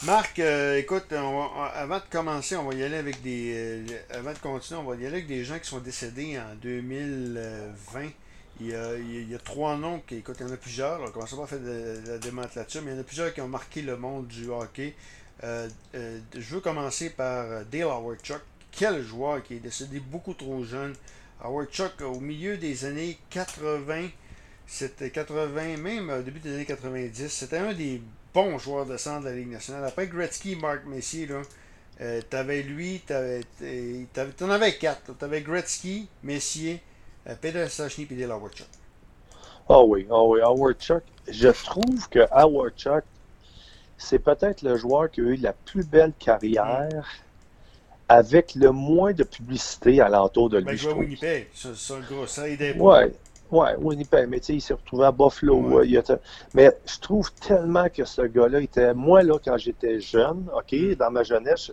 Marc, 0.05 0.39
euh, 0.39 0.79
écoute, 0.79 1.13
avant 1.13 1.97
de 1.97 2.03
commencer, 2.11 2.57
on 2.57 2.65
va 2.65 2.75
y 2.75 2.85
aller 2.85 2.97
avec 2.97 3.21
des. 3.21 3.85
avant 4.11 4.33
de 4.33 4.39
continuer, 4.39 4.81
on 4.81 4.85
va 4.85 4.95
y 4.95 5.07
aller 5.07 5.17
avec 5.17 5.27
des 5.27 5.45
gens 5.45 5.59
qui 5.59 5.69
sont 5.69 5.81
décédés 5.81 6.39
en 6.39 6.55
2020. 6.63 8.09
Il 8.61 8.67
y, 8.69 9.35
a, 9.35 9.39
trois 9.39 9.77
noms, 9.77 10.01
qui, 10.07 10.17
écoute, 10.17 10.37
il 10.41 10.47
y 10.47 10.51
en 10.51 10.53
a 10.53 10.57
plusieurs. 10.57 11.01
On 11.01 11.11
commence 11.11 11.35
pas 11.35 11.45
à 11.45 11.47
faire 11.47 11.61
de, 11.61 12.01
la 12.07 12.19
démente 12.19 12.55
là-dessus, 12.57 12.81
mais 12.81 12.91
il 12.91 12.95
y 12.95 12.99
en 12.99 13.01
a 13.01 13.05
plusieurs 13.05 13.33
qui 13.33 13.41
ont 13.41 13.49
marqué 13.49 13.83
le 13.83 13.97
monde 13.97 14.27
du 14.27 14.49
hockey. 14.49 14.95
Euh, 15.45 15.69
euh, 15.95 16.19
je 16.35 16.55
veux 16.55 16.61
commencer 16.61 17.11
par 17.11 17.45
euh, 17.45 17.65
Dale 17.71 17.83
Howard 17.83 18.19
Chuck. 18.21 18.43
Quel 18.73 19.03
joueur 19.03 19.43
qui 19.43 19.55
est 19.55 19.61
décédé 19.61 20.01
beaucoup 20.01 20.35
trop 20.35 20.65
jeune. 20.65 20.95
Howard 21.41 21.69
Chuck, 21.71 22.01
au 22.01 22.19
milieu 22.19 22.57
des 22.57 22.85
années 22.85 23.19
80, 23.31 24.09
c'était 24.67 25.11
80, 25.11 25.77
même 25.77 26.11
au 26.11 26.23
début 26.23 26.41
des 26.41 26.55
années 26.55 26.65
90, 26.65 27.29
c'était 27.29 27.59
un 27.59 27.73
des 27.73 28.03
bons 28.35 28.59
joueurs 28.59 28.87
de 28.87 28.97
centre 28.97 29.25
de 29.25 29.31
la 29.31 29.35
Ligue 29.37 29.51
nationale. 29.51 29.85
Après 29.85 30.07
Gretzky, 30.07 30.57
Mark 30.57 30.85
Messier, 30.87 31.27
là, 31.27 31.43
t'avais 32.31 32.63
lui, 32.63 33.01
t'avais, 33.07 33.43
t'en 34.37 34.51
avais 34.51 34.77
quatre. 34.77 35.17
T'avais 35.17 35.41
Gretzky, 35.41 36.09
Messier, 36.23 36.81
Peter 37.41 37.69
Stachny 37.69 38.07
et 38.11 38.15
Dale 38.15 38.33
Howard 38.33 38.55
Chuck. 38.55 38.69
Ah 39.69 39.83
oui, 39.83 40.07
ah 40.11 40.23
oui, 40.23 40.41
Howard 40.41 40.79
Chuck. 40.79 41.03
Je 41.29 41.49
trouve 41.49 42.09
que 42.09 42.21
Howard 42.31 42.73
Chuck 42.77 43.05
c'est 43.99 44.21
peut-être 44.21 44.63
le 44.63 44.77
joueur 44.77 45.11
qui 45.11 45.21
a 45.21 45.25
eu 45.25 45.37
la 45.37 45.53
plus 45.53 45.85
belle 45.85 46.13
carrière 46.19 47.07
avec 48.09 48.55
le 48.55 48.71
moins 48.71 49.13
de 49.13 49.25
publicité 49.25 50.01
alentour 50.01 50.49
de 50.49 50.59
lui. 50.59 50.65
Ben, 50.65 50.77
je 50.77 50.89
Winnipeg, 50.89 51.49
c'est 51.53 51.93
un 51.93 52.01
gros, 52.01 52.27
ça 52.27 52.49
aidait 52.49 52.75
Ouais, 52.79 53.13
ouais, 53.51 53.77
Winnipeg, 53.77 54.29
mais 54.29 54.41
tu 54.41 54.47
sais, 54.47 54.55
il 54.55 54.61
s'est 54.61 54.75
retrouvé 54.75 55.07
à 55.07 55.13
Buffalo. 55.13 55.83
Mais 56.55 56.77
je 56.87 56.99
trouve 57.01 57.33
tellement 57.33 57.89
que 57.89 58.05
ce 58.05 58.23
gars-là 58.23 58.61
était. 58.61 58.95
Moi, 58.95 59.23
là, 59.23 59.39
quand 59.43 59.57
j'étais 59.57 60.01
jeune, 60.01 60.49
OK, 60.55 60.73
mm. 60.73 60.95
dans 60.95 61.11
ma 61.11 61.23
jeunesse, 61.23 61.73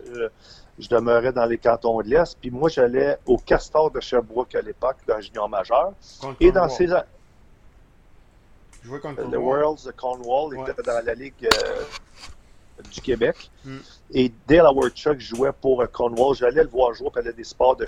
je, 0.78 0.88
demeurais 0.88 1.32
dans 1.32 1.46
les 1.46 1.58
cantons 1.58 2.00
de 2.02 2.08
l'Est, 2.08 2.38
puis 2.40 2.50
moi, 2.50 2.68
j'allais 2.68 3.18
au 3.26 3.38
Castor 3.38 3.90
de 3.90 4.00
Sherbrooke 4.00 4.54
à 4.54 4.62
l'époque, 4.62 4.96
dans 5.06 5.20
junior 5.20 5.48
majeur. 5.48 5.92
et 6.40 6.52
dans 6.52 6.68
ces. 6.68 6.86
Je 6.86 8.96
contre 8.98 9.30
The 9.30 9.36
Worlds 9.36 9.84
de 9.84 9.90
Cornwall 9.90 10.60
était 10.60 10.82
dans 10.82 11.04
la 11.04 11.14
Ligue 11.14 11.48
euh, 11.52 12.82
du 12.92 13.00
Québec. 13.00 13.50
Hmm. 13.64 13.78
Et 14.12 14.32
Dale 14.46 14.66
Howard 14.66 14.94
Chuck 14.94 15.18
jouait 15.18 15.52
pour 15.52 15.82
euh, 15.82 15.86
Cornwall. 15.86 16.36
J'allais 16.36 16.62
le 16.62 16.68
voir 16.68 16.94
jouer, 16.94 17.10
puis 17.12 17.22
il 17.24 17.32
des 17.32 17.42
sports 17.42 17.74
de 17.74 17.84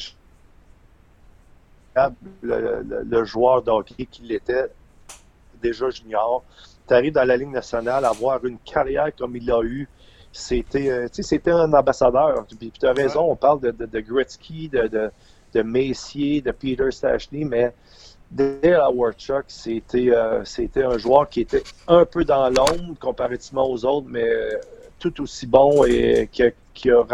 le, 2.43 3.05
le, 3.05 3.25
joueur 3.25 3.63
de 3.63 3.71
hockey 3.71 4.07
qu'il 4.07 4.33
était 4.33 4.67
déjà 5.61 5.91
junior. 5.91 6.45
Tu 6.87 6.95
arrives 6.95 7.13
dans 7.13 7.25
la 7.25 7.37
Ligue 7.37 7.51
nationale, 7.51 8.05
avoir 8.05 8.45
une 8.45 8.59
carrière 8.59 9.15
comme 9.17 9.37
il 9.37 9.47
l'a 9.47 9.61
eu, 9.63 9.89
c'était 10.33 10.91
euh, 10.91 11.09
c'était 11.11 11.51
un 11.51 11.73
ambassadeur. 11.73 12.47
Puis, 12.59 12.73
tu 12.79 12.87
as 12.87 12.93
raison, 12.93 13.31
on 13.31 13.37
parle 13.37 13.61
de, 13.61 13.71
de, 13.71 14.01
Gretzky, 14.01 14.69
de, 14.69 15.11
de, 15.55 15.63
Messier, 15.63 16.41
de 16.41 16.53
Peter 16.53 16.91
Stachny, 16.91 17.45
mais 17.45 17.75
Dale 18.31 18.81
Howard 18.83 19.15
c'était 19.49 20.11
c'était 20.45 20.85
un 20.85 20.99
joueur 20.99 21.29
qui 21.29 21.41
était 21.41 21.63
un 21.87 22.05
peu 22.05 22.25
dans 22.25 22.49
l'ombre 22.51 22.99
comparativement 23.01 23.69
aux 23.69 23.85
autres, 23.85 24.07
mais 24.09 24.31
tout 24.99 25.23
aussi 25.23 25.47
bon 25.47 25.85
et 25.85 26.29
qui 26.31 26.43
a, 26.43 26.51
qui 26.75 26.91
a, 26.91 27.05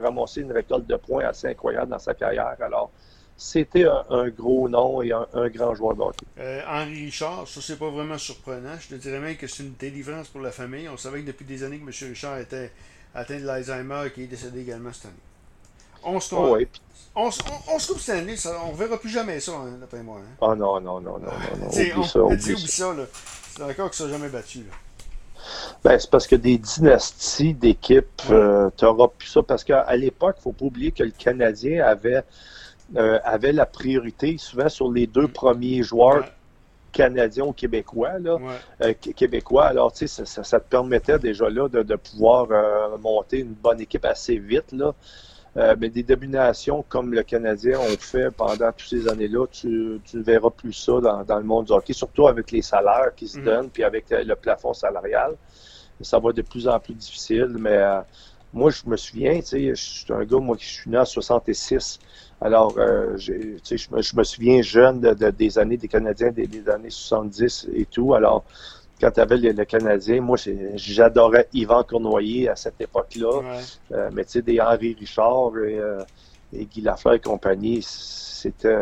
ramassé 0.00 0.42
une 0.42 0.52
récolte 0.52 0.86
de 0.86 0.96
points 0.96 1.24
assez 1.24 1.48
incroyable 1.48 1.90
dans 1.90 1.98
sa 1.98 2.14
carrière. 2.14 2.56
Alors, 2.60 2.90
c'était 3.36 3.86
un, 4.10 4.28
gros 4.28 4.68
nom 4.68 5.02
et 5.02 5.12
un, 5.12 5.48
grand 5.48 5.74
joueur 5.74 5.96
de 5.96 6.02
euh, 6.38 6.62
Henri 6.68 7.06
Richard, 7.06 7.48
ça 7.48 7.60
c'est 7.60 7.78
pas 7.78 7.90
vraiment 7.90 8.18
surprenant. 8.18 8.76
Je 8.80 8.88
te 8.88 8.94
dirais 8.94 9.18
même 9.18 9.36
que 9.36 9.46
c'est 9.46 9.62
une 9.62 9.74
délivrance 9.74 10.28
pour 10.28 10.40
la 10.40 10.52
famille. 10.52 10.88
On 10.88 10.96
savait 10.96 11.22
que 11.22 11.26
depuis 11.26 11.44
des 11.44 11.62
années 11.64 11.78
que 11.78 11.84
M. 11.84 12.10
Richard 12.10 12.38
était 12.38 12.70
atteint 13.14 13.38
de 13.38 13.44
l'Alzheimer 13.44 14.06
et 14.06 14.12
qu'il 14.12 14.24
est 14.24 14.28
décédé 14.28 14.60
également 14.60 14.92
cette 14.92 15.06
année. 15.06 15.14
On 16.04 16.20
se 16.20 16.34
oh, 16.34 16.58
on, 17.16 17.26
on, 17.26 17.78
se 17.78 17.88
coupe 17.88 18.00
cette 18.00 18.16
année, 18.16 18.36
ça, 18.36 18.60
on 18.66 18.72
verra 18.72 18.98
plus 18.98 19.08
jamais 19.08 19.40
ça, 19.40 19.52
hein, 19.52 19.78
d'après 19.80 20.02
moi. 20.02 20.18
Hein. 20.18 20.36
Ah 20.40 20.54
non, 20.54 20.80
non, 20.80 21.00
non, 21.00 21.18
non, 21.18 21.18
non, 21.18 21.56
non. 21.60 21.66
Oublie 21.68 21.92
on, 21.96 22.02
ça, 22.02 22.22
oublie, 22.22 22.52
oublie 22.52 22.68
ça. 22.68 22.92
là. 22.92 23.04
C'est 23.50 23.62
un 23.62 23.66
record 23.66 23.90
qui 23.90 24.02
ne 24.02 24.08
s'est 24.08 24.12
jamais 24.12 24.28
battu. 24.28 24.58
Là. 24.58 24.74
Ben, 25.82 25.98
c'est 25.98 26.10
parce 26.10 26.26
que 26.26 26.36
des 26.36 26.58
dynasties 26.58 27.54
d'équipes, 27.54 28.22
euh, 28.30 28.70
tu 28.76 28.84
n'auras 28.84 29.08
plus 29.08 29.28
ça. 29.28 29.42
Parce 29.42 29.64
qu'à 29.64 29.94
l'époque, 29.96 30.36
il 30.36 30.40
ne 30.40 30.42
faut 30.42 30.52
pas 30.52 30.64
oublier 30.64 30.92
que 30.92 31.02
le 31.02 31.10
Canadien 31.10 31.84
avait, 31.84 32.22
euh, 32.96 33.18
avait 33.24 33.52
la 33.52 33.66
priorité 33.66 34.36
souvent 34.38 34.68
sur 34.68 34.90
les 34.90 35.06
deux 35.06 35.28
premiers 35.28 35.82
joueurs 35.82 36.24
canadiens 36.92 37.44
ou 37.44 37.52
québécois. 37.52 38.18
Là, 38.18 38.38
euh, 38.82 38.94
québécois. 38.94 39.66
Alors, 39.66 39.92
tu 39.92 40.06
sais, 40.06 40.24
ça, 40.24 40.44
ça, 40.44 40.60
te 40.60 40.68
permettait 40.68 41.18
déjà 41.18 41.48
là 41.48 41.68
de, 41.68 41.82
de 41.82 41.96
pouvoir 41.96 42.48
monter 43.00 43.40
une 43.40 43.54
bonne 43.54 43.80
équipe 43.80 44.04
assez 44.04 44.36
vite. 44.38 44.72
Là. 44.72 44.94
Euh, 45.56 45.76
mais 45.78 45.88
des 45.88 46.02
dominations 46.02 46.84
comme 46.88 47.14
le 47.14 47.22
Canadien 47.22 47.78
ont 47.78 47.96
fait 47.96 48.30
pendant 48.32 48.72
toutes 48.72 48.88
ces 48.88 49.08
années-là, 49.08 49.46
tu 49.52 50.00
ne 50.14 50.22
verras 50.22 50.50
plus 50.50 50.72
ça 50.72 51.00
dans, 51.00 51.38
le 51.38 51.44
monde 51.44 51.66
du 51.66 51.72
hockey, 51.72 51.92
surtout 51.92 52.26
avec 52.26 52.50
les 52.50 52.62
salaires 52.62 53.14
qui 53.14 53.28
se 53.28 53.38
mm. 53.38 53.44
donnent, 53.44 53.70
puis 53.70 53.84
avec 53.84 54.06
le 54.10 54.34
plafond 54.34 54.72
salarial. 54.72 55.36
Ça 56.00 56.18
va 56.18 56.32
de 56.32 56.42
plus 56.42 56.66
en 56.66 56.80
plus 56.80 56.94
difficile, 56.94 57.54
mais 57.56 57.76
euh, 57.76 58.00
moi, 58.52 58.70
je 58.70 58.82
me 58.86 58.96
souviens, 58.96 59.38
tu 59.38 59.46
sais, 59.46 59.68
je 59.68 59.74
suis 59.74 60.12
un 60.12 60.24
gars, 60.24 60.38
moi, 60.38 60.56
qui 60.56 60.66
suis 60.66 60.90
né 60.90 60.98
en 60.98 61.04
66. 61.04 62.00
Alors, 62.40 62.74
euh, 62.78 63.16
je, 63.16 63.32
me, 64.16 64.22
souviens 64.22 64.62
jeune 64.62 65.00
de, 65.00 65.30
des 65.30 65.58
années 65.58 65.76
des 65.76 65.88
Canadiens, 65.88 66.30
des, 66.30 66.46
des, 66.46 66.68
années 66.68 66.90
70 66.90 67.68
et 67.74 67.86
tout. 67.86 68.14
Alors, 68.14 68.44
quand 69.00 69.10
tu 69.10 69.20
avais 69.20 69.36
le, 69.36 69.64
Canadien, 69.64 70.20
moi, 70.20 70.36
j'adorais 70.74 71.48
Yvan 71.52 71.84
Cournoyer 71.84 72.48
à 72.48 72.56
cette 72.56 72.80
époque-là. 72.80 73.42
Euh, 73.92 74.10
mais 74.12 74.24
tu 74.24 74.32
sais, 74.32 74.42
des 74.42 74.60
Henri 74.60 74.96
Richard 74.98 75.56
et, 75.58 75.78
euh, 75.78 76.02
Guy 76.52 76.82
Lafleur 76.82 77.14
et 77.14 77.20
compagnie, 77.20 77.80
c'était 77.82 78.74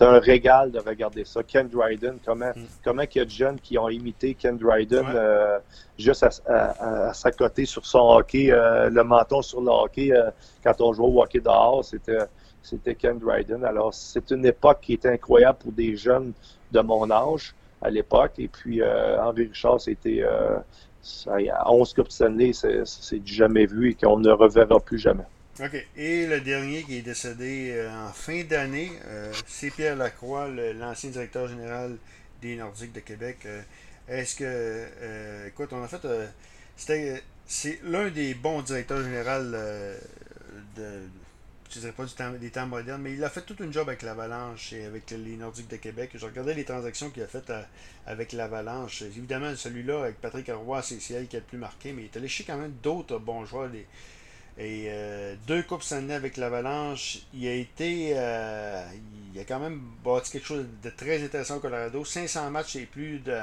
un 0.00 0.18
régal 0.18 0.70
de 0.70 0.78
regarder 0.78 1.24
ça. 1.24 1.42
Ken 1.42 1.68
Dryden, 1.68 2.18
comment, 2.24 2.50
mm. 2.54 2.64
comment 2.84 3.02
il 3.02 3.18
y 3.18 3.20
a 3.20 3.24
de 3.24 3.30
jeunes 3.30 3.58
qui 3.58 3.78
ont 3.78 3.88
imité 3.88 4.34
Ken 4.34 4.56
Dryden 4.56 5.06
euh, 5.14 5.58
juste 5.98 6.22
à, 6.46 7.08
à, 7.08 7.14
sa 7.14 7.32
côté 7.32 7.64
sur 7.64 7.84
son 7.84 8.16
hockey, 8.16 8.50
le 8.50 9.02
menton 9.02 9.42
sur 9.42 9.60
le 9.60 9.70
hockey, 9.70 10.12
quand 10.62 10.80
on 10.80 10.92
jouait 10.92 11.06
au 11.06 11.22
hockey 11.22 11.40
dehors, 11.40 11.84
c'était 11.84 12.18
Ken 12.98 13.18
Dryden. 13.18 13.64
Alors, 13.64 13.94
c'est 13.94 14.30
une 14.30 14.46
époque 14.46 14.80
qui 14.82 14.94
était 14.94 15.08
incroyable 15.08 15.58
pour 15.58 15.72
des 15.72 15.96
jeunes 15.96 16.32
de 16.72 16.80
mon 16.80 17.10
âge 17.10 17.54
à 17.82 17.90
l'époque. 17.90 18.32
Et 18.38 18.48
puis, 18.48 18.82
euh, 18.82 19.20
Henri 19.20 19.46
Richard, 19.46 19.80
c'était 19.80 20.22
euh, 20.22 20.58
à 21.28 21.72
11 21.72 21.94
Coupes 21.94 22.10
Stanley, 22.10 22.52
c'est 22.52 23.18
du 23.18 23.32
jamais 23.32 23.66
vu 23.66 23.90
et 23.90 23.94
qu'on 23.94 24.18
ne 24.18 24.30
reverra 24.30 24.80
plus 24.80 24.98
jamais. 24.98 25.24
OK. 25.58 25.86
Et 25.96 26.26
le 26.26 26.40
dernier 26.40 26.82
qui 26.84 26.98
est 26.98 27.02
décédé 27.02 27.72
euh, 27.74 27.90
en 28.06 28.12
fin 28.12 28.44
d'année, 28.44 28.90
c'est 29.46 29.70
Pierre 29.70 29.96
Lacroix, 29.96 30.48
l'ancien 30.48 31.10
directeur 31.10 31.48
général 31.48 31.96
des 32.40 32.56
Nordiques 32.56 32.92
de 32.92 33.00
Québec. 33.00 33.46
Est-ce 34.08 34.36
que, 34.36 35.46
écoute, 35.48 35.68
on 35.72 35.82
a 35.82 35.88
fait, 35.88 36.06
c'était, 36.76 37.22
c'est 37.46 37.78
l'un 37.84 38.08
des 38.08 38.34
bons 38.34 38.62
directeurs 38.62 39.02
généraux 39.02 39.42
de, 40.76 41.02
je 41.70 41.78
dirais 41.78 41.92
pas 41.92 42.04
des 42.38 42.50
temps 42.50 42.66
modernes, 42.66 43.00
mais 43.02 43.12
il 43.12 43.22
a 43.22 43.30
fait 43.30 43.42
toute 43.42 43.60
une 43.60 43.72
job 43.72 43.88
avec 43.88 44.02
l'Avalanche 44.02 44.72
et 44.72 44.84
avec 44.84 45.10
les 45.10 45.36
Nordiques 45.36 45.68
de 45.68 45.76
Québec. 45.76 46.10
Je 46.14 46.26
regardais 46.26 46.54
les 46.54 46.64
transactions 46.64 47.10
qu'il 47.10 47.22
a 47.22 47.26
faites 47.28 47.50
euh, 47.50 47.62
avec 48.06 48.32
l'Avalanche. 48.32 49.02
Évidemment, 49.02 49.54
celui-là 49.54 50.02
avec 50.02 50.20
Patrick 50.20 50.50
Roy, 50.52 50.82
c'est 50.82 51.14
elle 51.14 51.28
qui 51.28 51.36
a 51.36 51.38
le 51.38 51.44
plus 51.44 51.58
marqué, 51.58 51.92
mais 51.92 52.02
il 52.02 52.04
est 52.06 52.16
allé 52.16 52.28
quand 52.44 52.56
même 52.56 52.74
d'autres 52.82 53.18
bons 53.18 53.44
joueurs. 53.44 53.70
Et 54.58 54.86
euh, 54.88 55.36
deux 55.46 55.62
Coupes 55.62 55.82
Stanley 55.82 56.14
avec 56.14 56.36
l'Avalanche. 56.36 57.18
Il 57.32 57.46
a 57.46 57.54
été. 57.54 58.14
Euh, 58.16 58.84
il 59.32 59.40
a 59.40 59.44
quand 59.44 59.60
même 59.60 59.80
bâti 60.04 60.32
quelque 60.32 60.46
chose 60.46 60.66
de 60.82 60.90
très 60.90 61.22
intéressant 61.22 61.58
au 61.58 61.60
Colorado. 61.60 62.04
500 62.04 62.50
matchs 62.50 62.76
et 62.76 62.86
plus 62.86 63.20
de, 63.20 63.38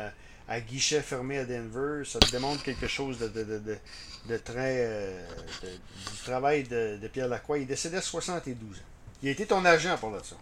à 0.47 0.59
guichet 0.59 1.01
fermé 1.01 1.39
à 1.39 1.45
Denver. 1.45 2.03
Ça 2.05 2.19
démontre 2.31 2.63
quelque 2.63 2.87
chose 2.87 3.19
de, 3.19 3.79
de 4.27 4.37
très 4.37 4.85
euh, 4.85 5.21
du 5.61 6.23
travail 6.23 6.63
de, 6.63 7.07
Pierre 7.11 7.27
Lacroix. 7.27 7.57
Il 7.57 7.63
est 7.63 7.65
décédé 7.65 7.97
à 7.97 8.01
72 8.01 8.55
ans. 8.55 8.81
Il 9.21 9.29
a 9.29 9.31
été 9.31 9.45
ton 9.45 9.63
agent 9.65 9.97
pour 9.97 10.13
ça. 10.23 10.35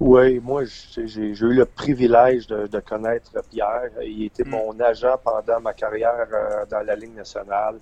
Oui, 0.00 0.38
moi, 0.38 0.62
j'ai 0.64 1.20
eu 1.20 1.54
le 1.54 1.64
privilège 1.64 2.46
de, 2.46 2.80
connaître 2.80 3.32
Pierre. 3.50 3.90
Il 4.02 4.24
était 4.24 4.44
mm. 4.44 4.50
mon 4.50 4.78
agent 4.80 5.18
pendant 5.22 5.60
ma 5.60 5.72
carrière 5.72 6.26
euh, 6.32 6.66
dans 6.66 6.80
la 6.80 6.94
Ligue 6.94 7.14
nationale. 7.14 7.78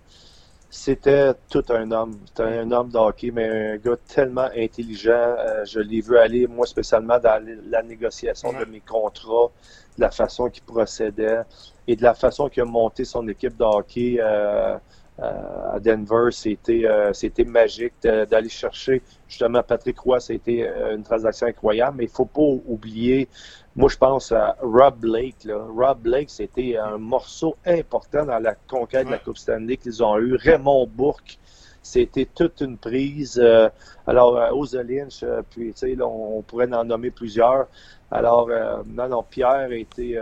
C'était 0.68 1.32
tout 1.48 1.64
un 1.70 1.90
homme. 1.90 2.18
C'était 2.26 2.58
un 2.58 2.70
homme 2.72 2.90
de 2.90 2.98
hockey, 2.98 3.30
mais 3.30 3.72
un 3.74 3.76
gars 3.76 3.96
tellement 4.06 4.48
intelligent. 4.56 5.12
Euh, 5.38 5.64
je 5.64 5.80
l'ai 5.80 6.00
vu 6.00 6.18
aller, 6.18 6.46
moi, 6.46 6.66
spécialement 6.66 7.18
dans 7.18 7.42
la 7.70 7.82
négociation 7.82 8.52
de 8.52 8.64
mes 8.64 8.80
contrats, 8.80 9.50
de 9.96 10.00
la 10.00 10.10
façon 10.10 10.50
qu'il 10.50 10.64
procédait 10.64 11.42
et 11.86 11.96
de 11.96 12.02
la 12.02 12.14
façon 12.14 12.48
qu'il 12.48 12.62
a 12.62 12.66
monté 12.66 13.04
son 13.04 13.26
équipe 13.28 13.56
de 13.56 13.64
hockey. 13.64 14.18
Euh, 15.18 15.72
à 15.72 15.80
Denver, 15.80 16.28
c'était 16.30 16.84
euh, 16.84 17.10
c'était 17.14 17.44
magique 17.44 17.94
d'aller 18.02 18.50
chercher 18.50 19.02
justement 19.26 19.62
Patrick 19.62 19.98
Roy, 19.98 20.20
c'était 20.20 20.68
euh, 20.68 20.94
une 20.94 21.02
transaction 21.02 21.46
incroyable, 21.46 21.96
mais 21.98 22.04
il 22.04 22.10
faut 22.10 22.26
pas 22.26 22.42
oublier, 22.42 23.26
moi 23.76 23.88
je 23.88 23.96
pense 23.96 24.32
à 24.32 24.56
Rob 24.60 24.96
Blake. 24.98 25.44
Là. 25.44 25.58
Rob 25.76 25.98
Blake, 26.00 26.30
c'était 26.30 26.76
un 26.76 26.98
morceau 26.98 27.56
important 27.64 28.24
dans 28.24 28.38
la 28.38 28.54
conquête 28.54 29.06
de 29.06 29.12
la 29.12 29.18
Coupe 29.18 29.38
Stanley 29.38 29.76
qu'ils 29.76 30.02
ont 30.02 30.18
eu. 30.18 30.34
Raymond 30.36 30.86
Bourque, 30.86 31.38
c'était 31.82 32.26
toute 32.26 32.60
une 32.62 32.78
prise. 32.78 33.40
alors, 34.06 34.56
Oza 34.56 34.82
Lynch, 34.82 35.24
puis 35.50 35.72
tu 35.72 35.94
sais, 35.94 35.96
on, 36.02 36.42
pourrait 36.42 36.72
en 36.72 36.84
nommer 36.84 37.10
plusieurs. 37.10 37.66
Alors, 38.10 38.48
non, 38.86 39.08
non, 39.08 39.22
Pierre 39.22 39.70
était 39.72 40.18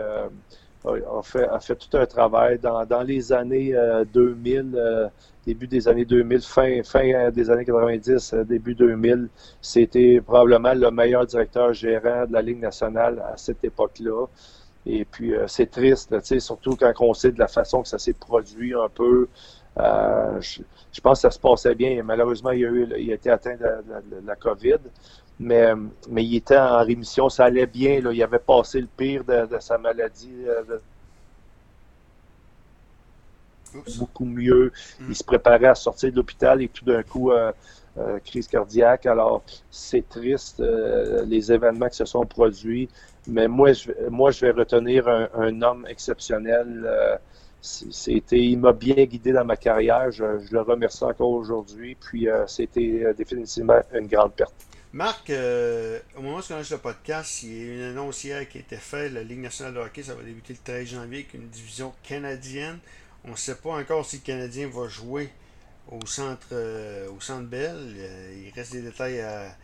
a 0.87 1.23
fait, 1.23 1.49
a 1.49 1.61
fait 1.61 1.77
tout 1.77 1.97
un 1.97 2.07
travail 2.07 2.59
dans, 2.59 2.85
dans 2.85 3.03
les 3.03 3.33
années 3.33 3.75
2000, 4.13 4.73
euh, 4.75 4.79
euh, 4.79 5.09
début 5.47 5.67
des 5.67 5.89
années 5.89 6.05
2000, 6.05 6.41
fin, 6.41 6.83
fin 6.83 7.13
euh, 7.13 7.31
des 7.31 7.51
années 7.51 7.65
90, 7.65 8.35
début 8.47 8.75
2000. 8.75 9.29
C'était 9.61 10.21
probablement 10.21 10.75
le 10.75 10.91
meilleur 10.91 11.27
directeur 11.27 11.73
gérant 11.73 12.27
de 12.27 12.33
la 12.33 12.43
Ligue 12.43 12.61
nationale 12.61 13.23
à 13.33 13.37
cette 13.37 13.65
époque-là. 13.65 14.27
Et 14.87 15.05
puis, 15.05 15.33
c'est 15.47 15.71
triste, 15.71 16.15
surtout 16.41 16.77
quand 16.77 16.93
on 17.01 17.15
sait 17.15 17.33
de 17.33 17.39
la 17.39 17.49
façon 17.49 17.81
que 17.83 17.89
ça 17.89 17.99
s'est 17.99 18.13
produit 18.13 18.75
un 18.75 18.89
peu. 18.95 19.29
je, 19.79 21.01
pense 21.03 21.19
que 21.19 21.23
ça 21.23 21.31
se 21.31 21.39
passait 21.39 21.75
bien. 21.75 22.03
Malheureusement, 22.03 22.51
il 22.51 22.67
a, 22.67 22.69
eu, 22.69 22.89
il 22.99 23.11
a 23.11 23.15
été 23.15 23.31
atteint 23.31 23.57
de, 23.57 24.27
la 24.27 24.37
COVID 24.37 24.77
mais, 25.39 25.73
mais 26.09 26.25
il 26.25 26.37
était 26.37 26.57
en 26.57 26.85
rémission, 26.85 27.29
ça 27.29 27.47
allait 27.47 27.67
bien. 27.67 28.01
Là. 28.01 28.13
Il 28.13 28.23
avait 28.23 28.39
passé 28.39 28.81
le 28.81 28.87
pire 28.87 29.25
de, 29.25 29.59
sa 29.61 29.79
maladie. 29.79 30.33
Euh, 30.47 30.79
beaucoup 33.99 34.25
mieux. 34.25 34.73
Hmm. 35.01 35.07
Il 35.09 35.17
se 35.17 35.25
préparait 35.25 35.67
à 35.67 35.75
sortir 35.75 36.11
de 36.11 36.17
l'hôpital 36.17 36.63
et 36.63 36.69
tout 36.69 36.85
d'un 36.85 37.03
coup, 37.03 37.33
euh, 37.33 37.53
euh, 37.99 38.19
crise 38.25 38.49
cardiaque. 38.49 39.07
Alors, 39.07 39.43
c'est 39.71 40.09
triste, 40.09 40.63
les 41.27 41.53
événements 41.53 41.89
qui 41.89 41.97
se 41.97 42.05
sont 42.05 42.27
produits. 42.27 42.89
Mais 43.27 43.49
moi, 43.49 43.73
je, 43.73 43.91
moi, 44.11 44.31
je 44.31 44.45
vais 44.45 44.53
retenir 44.53 45.09
un, 45.09 45.63
homme 45.63 45.87
exceptionnel. 45.89 47.19
c'était, 47.61 48.41
il 48.41 48.59
m'a 48.59 48.73
bien 48.73 49.05
guidé 49.05 49.33
dans 49.33 49.45
ma 49.45 49.57
carrière. 49.57 50.11
Je, 50.11 50.25
je 50.41 50.53
le 50.53 50.61
remercie 50.61 51.05
encore 51.05 51.31
aujourd'hui. 51.31 51.97
Puis, 51.99 52.29
c'était 52.47 53.15
définitivement 53.17 53.81
une 53.95 54.07
grande 54.07 54.33
perte. 54.33 54.67
Marc, 54.95 55.29
euh, 55.31 55.99
au 56.17 56.23
moment 56.23 56.37
où 56.37 56.53
on 56.53 56.55
lance 56.55 56.71
le 56.71 56.79
podcast, 56.79 57.43
il 57.43 57.53
y 57.53 57.69
a 57.69 57.75
une 57.75 57.83
annonce 57.83 58.23
hier 58.23 58.49
qui 58.49 58.59
a 58.59 58.61
été 58.61 58.77
faite. 58.77 59.13
La 59.13 59.25
Ligue 59.25 59.41
nationale 59.41 59.75
de 59.75 59.81
hockey, 59.81 60.05
ça 60.05 60.15
va 60.15 60.23
débuter 60.23 60.53
le 60.53 60.61
13 60.63 60.87
janvier 60.87 61.19
avec 61.19 61.35
une 61.35 61.49
division 61.49 61.93
canadienne. 62.05 62.79
On 63.27 63.33
ne 63.33 63.37
sait 63.37 63.57
pas 63.57 63.71
encore 63.71 64.05
si 64.05 64.17
le 64.17 64.23
Canadien 64.23 64.69
va 64.69 64.89
jouer 64.89 65.31
au 65.91 66.05
centre, 66.07 66.49
euh, 66.53 67.09
au 67.11 67.21
centre 67.21 67.47
Bell. 67.47 67.77
Euh, 67.97 68.45
il 68.47 68.53
reste 68.55 68.73
des 68.73 68.83
détails 68.83 69.21
à, 69.21 69.57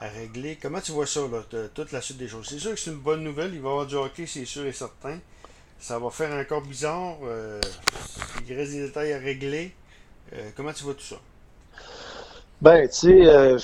régler. 0.00 0.58
Comment 0.60 0.80
tu 0.80 0.90
vois 0.92 1.06
ça, 1.06 1.20
là, 1.20 1.68
toute 1.74 1.92
la 1.92 2.00
suite 2.00 2.18
des 2.18 2.26
choses? 2.26 2.48
C'est 2.48 2.58
sûr 2.58 2.72
que 2.72 2.80
c'est 2.80 2.90
une 2.90 2.98
bonne 2.98 3.22
nouvelle. 3.22 3.54
Il 3.54 3.60
va 3.60 3.68
y 3.68 3.72
avoir 3.72 3.86
du 3.86 3.94
hockey, 3.94 4.26
c'est 4.26 4.44
sûr 4.44 4.66
et 4.66 4.72
certain. 4.72 5.18
Ça 5.78 5.98
va 5.98 6.10
faire 6.10 6.32
encore 6.32 6.62
bizarre. 6.62 7.18
il 8.48 8.54
reste 8.54 8.72
des 8.72 8.86
détails 8.86 9.12
à 9.12 9.18
régler. 9.18 9.72
comment 10.56 10.72
tu 10.72 10.82
vois 10.82 10.94
tout 10.94 11.04
ça? 11.04 11.20
Ben, 12.60 12.88
tu 12.88 12.94
sais, 12.94 13.56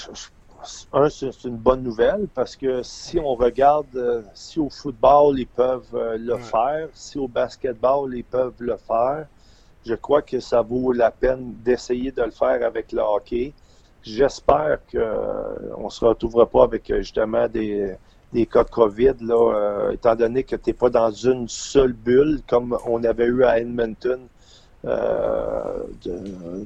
un, 0.92 1.08
c'est 1.08 1.44
une 1.44 1.56
bonne 1.56 1.82
nouvelle 1.82 2.28
parce 2.34 2.56
que 2.56 2.82
si 2.82 3.18
on 3.18 3.34
regarde, 3.34 4.24
si 4.34 4.58
au 4.58 4.68
football, 4.68 5.38
ils 5.38 5.46
peuvent 5.46 6.16
le 6.18 6.36
faire, 6.38 6.88
si 6.94 7.18
au 7.18 7.28
basketball, 7.28 8.14
ils 8.14 8.24
peuvent 8.24 8.54
le 8.58 8.76
faire, 8.76 9.26
je 9.86 9.94
crois 9.94 10.22
que 10.22 10.40
ça 10.40 10.62
vaut 10.62 10.92
la 10.92 11.10
peine 11.10 11.54
d'essayer 11.64 12.10
de 12.12 12.22
le 12.22 12.30
faire 12.30 12.64
avec 12.66 12.92
le 12.92 13.00
hockey. 13.00 13.52
J'espère 14.02 14.78
qu'on 14.90 15.84
ne 15.84 15.90
se 15.90 16.04
retrouvera 16.04 16.46
pas 16.46 16.64
avec 16.64 16.92
justement 16.96 17.48
des, 17.48 17.96
des 18.32 18.46
cas 18.46 18.64
de 18.64 18.70
COVID, 18.70 19.14
là, 19.20 19.54
euh, 19.54 19.90
étant 19.92 20.14
donné 20.14 20.44
que 20.44 20.56
tu 20.56 20.70
n'es 20.70 20.74
pas 20.74 20.90
dans 20.90 21.10
une 21.10 21.48
seule 21.48 21.92
bulle 21.92 22.40
comme 22.48 22.76
on 22.86 23.02
avait 23.04 23.26
eu 23.26 23.44
à 23.44 23.58
Edmonton 23.58 24.20
euh, 24.84 25.84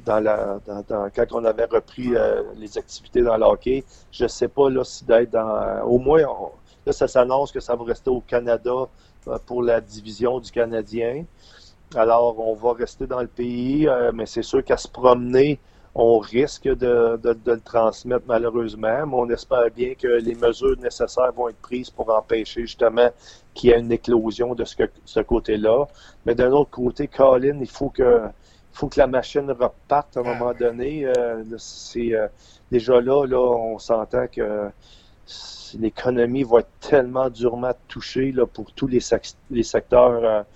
dans 0.04 0.20
la, 0.20 0.60
dans, 0.66 1.10
quand 1.14 1.26
on 1.32 1.44
avait 1.44 1.64
repris 1.64 2.14
euh, 2.14 2.42
les 2.56 2.76
activités 2.76 3.22
dans 3.22 3.36
le 3.36 3.44
hockey. 3.44 3.84
Je 4.10 4.24
ne 4.24 4.28
sais 4.28 4.48
pas 4.48 4.68
là, 4.68 4.84
si 4.84 5.04
d'être 5.04 5.30
dans. 5.30 5.82
Au 5.84 5.98
moins, 5.98 6.22
là, 6.86 6.92
ça 6.92 7.08
s'annonce 7.08 7.52
que 7.52 7.60
ça 7.60 7.74
va 7.74 7.84
rester 7.84 8.10
au 8.10 8.20
Canada 8.20 8.88
pour 9.46 9.62
la 9.62 9.80
division 9.80 10.40
du 10.40 10.50
Canadien. 10.50 11.24
Alors, 11.94 12.38
on 12.38 12.54
va 12.54 12.72
rester 12.72 13.06
dans 13.06 13.20
le 13.20 13.26
pays, 13.28 13.88
mais 14.14 14.26
c'est 14.26 14.42
sûr 14.42 14.64
qu'à 14.64 14.76
se 14.76 14.88
promener 14.88 15.58
on 15.94 16.18
risque 16.18 16.68
de, 16.68 17.20
le 17.22 17.60
transmettre 17.60 18.24
malheureusement, 18.26 19.06
mais 19.06 19.14
on 19.14 19.28
espère 19.28 19.70
bien 19.70 19.94
que 19.94 20.08
les 20.08 20.34
mesures 20.34 20.78
nécessaires 20.78 21.32
vont 21.32 21.50
être 21.50 21.60
prises 21.60 21.90
pour 21.90 22.08
empêcher 22.14 22.62
justement 22.62 23.10
qu'il 23.52 23.70
y 23.70 23.72
ait 23.74 23.80
une 23.80 23.92
éclosion 23.92 24.54
de 24.54 24.64
ce, 24.64 25.20
côté-là. 25.20 25.86
Mais 26.24 26.34
d'un 26.34 26.50
autre 26.52 26.70
côté, 26.70 27.08
Colin, 27.08 27.58
il 27.60 27.68
faut 27.68 27.90
que 27.90 28.22
faut 28.72 28.88
que 28.88 28.98
la 28.98 29.06
machine 29.06 29.50
reparte 29.50 30.16
à 30.16 30.20
un 30.20 30.22
moment 30.22 30.54
donné. 30.54 31.04
Euh, 31.04 31.44
c'est 31.58 32.14
euh, 32.14 32.26
déjà 32.70 32.98
là, 33.02 33.26
là, 33.26 33.38
on 33.38 33.78
s'entend 33.78 34.26
que 34.28 34.70
l'économie 35.78 36.42
va 36.42 36.60
être 36.60 36.70
tellement 36.80 37.28
durement 37.28 37.72
touchée 37.88 38.32
là, 38.32 38.46
pour 38.46 38.72
tous 38.72 38.86
les, 38.86 39.00
secteurs 39.00 40.46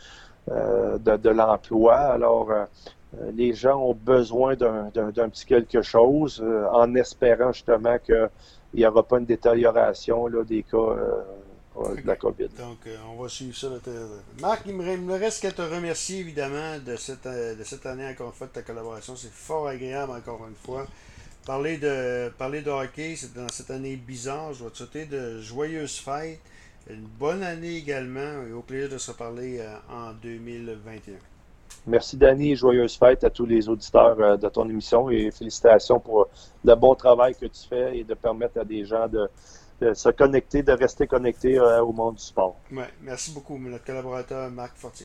euh, 0.50 0.98
de, 0.98 1.16
de 1.18 1.28
l'emploi. 1.28 1.96
Alors, 1.96 2.50
les 3.34 3.54
gens 3.54 3.78
ont 3.78 3.94
besoin 3.94 4.56
d'un 4.56 4.90
petit 4.90 5.46
quelque 5.46 5.82
chose 5.82 6.42
euh, 6.44 6.66
en 6.70 6.94
espérant 6.94 7.52
justement 7.52 7.98
qu'il 7.98 8.28
n'y 8.74 8.86
aura 8.86 9.02
pas 9.02 9.18
une 9.18 9.26
détérioration 9.26 10.26
là, 10.26 10.44
des 10.44 10.62
cas 10.62 10.76
euh, 10.76 11.94
de 11.94 12.06
la 12.06 12.16
COVID. 12.16 12.48
Donc, 12.58 12.78
on 13.10 13.22
va 13.22 13.28
suivre 13.28 13.56
ça. 13.56 13.68
Marc, 14.40 14.62
il 14.66 14.74
me, 14.74 15.12
reste 15.12 15.42
qu'à 15.42 15.52
te 15.52 15.62
remercier 15.62 16.20
évidemment 16.20 16.78
de 16.84 16.96
cette, 16.96 17.26
de 17.26 17.62
cette 17.64 17.86
année 17.86 18.06
encore 18.08 18.28
une 18.28 18.32
fois 18.32 18.46
de 18.46 18.52
ta 18.52 18.62
collaboration. 18.62 19.14
C'est 19.14 19.32
fort 19.32 19.68
agréable 19.68 20.12
encore 20.12 20.46
une 20.48 20.54
fois. 20.54 20.86
Parler 21.44 21.76
de, 21.76 22.30
parler 22.30 22.62
de 22.62 22.70
hockey, 22.70 23.14
c'est 23.16 23.34
dans 23.34 23.48
cette 23.48 23.70
année 23.70 23.96
bizarre. 23.96 24.52
Je 24.54 24.64
vais 24.64 24.70
te 24.70 24.78
souhaiter 24.78 25.04
de 25.06 25.40
joyeuses 25.40 25.98
fêtes. 25.98 26.40
Une 26.88 27.06
bonne 27.06 27.42
année 27.42 27.76
également 27.76 28.42
et 28.48 28.52
au 28.52 28.62
plaisir 28.62 28.88
de 28.88 28.98
se 28.98 29.10
reparler 29.10 29.60
en 29.90 30.12
2021. 30.12 31.14
Merci 31.86 32.16
Danny 32.16 32.50
et 32.50 32.56
joyeuse 32.56 32.96
fête 32.98 33.22
à 33.22 33.30
tous 33.30 33.46
les 33.46 33.68
auditeurs 33.68 34.18
euh, 34.20 34.36
de 34.36 34.48
ton 34.48 34.68
émission 34.68 35.08
et 35.08 35.30
félicitations 35.30 36.00
pour 36.00 36.26
le 36.64 36.74
bon 36.74 36.96
travail 36.96 37.34
que 37.36 37.46
tu 37.46 37.68
fais 37.68 37.98
et 37.98 38.02
de 38.04 38.14
permettre 38.14 38.58
à 38.58 38.64
des 38.64 38.84
gens 38.84 39.06
de, 39.06 39.30
se 39.94 40.08
connecter, 40.08 40.64
de 40.64 40.72
rester 40.72 41.06
connectés 41.06 41.58
euh, 41.58 41.82
au 41.82 41.92
monde 41.92 42.16
du 42.16 42.22
sport. 42.22 42.56
Merci 43.02 43.32
beaucoup, 43.32 43.56
notre 43.56 43.84
collaborateur 43.84 44.50
Marc 44.50 44.76
Fortier. 44.76 44.94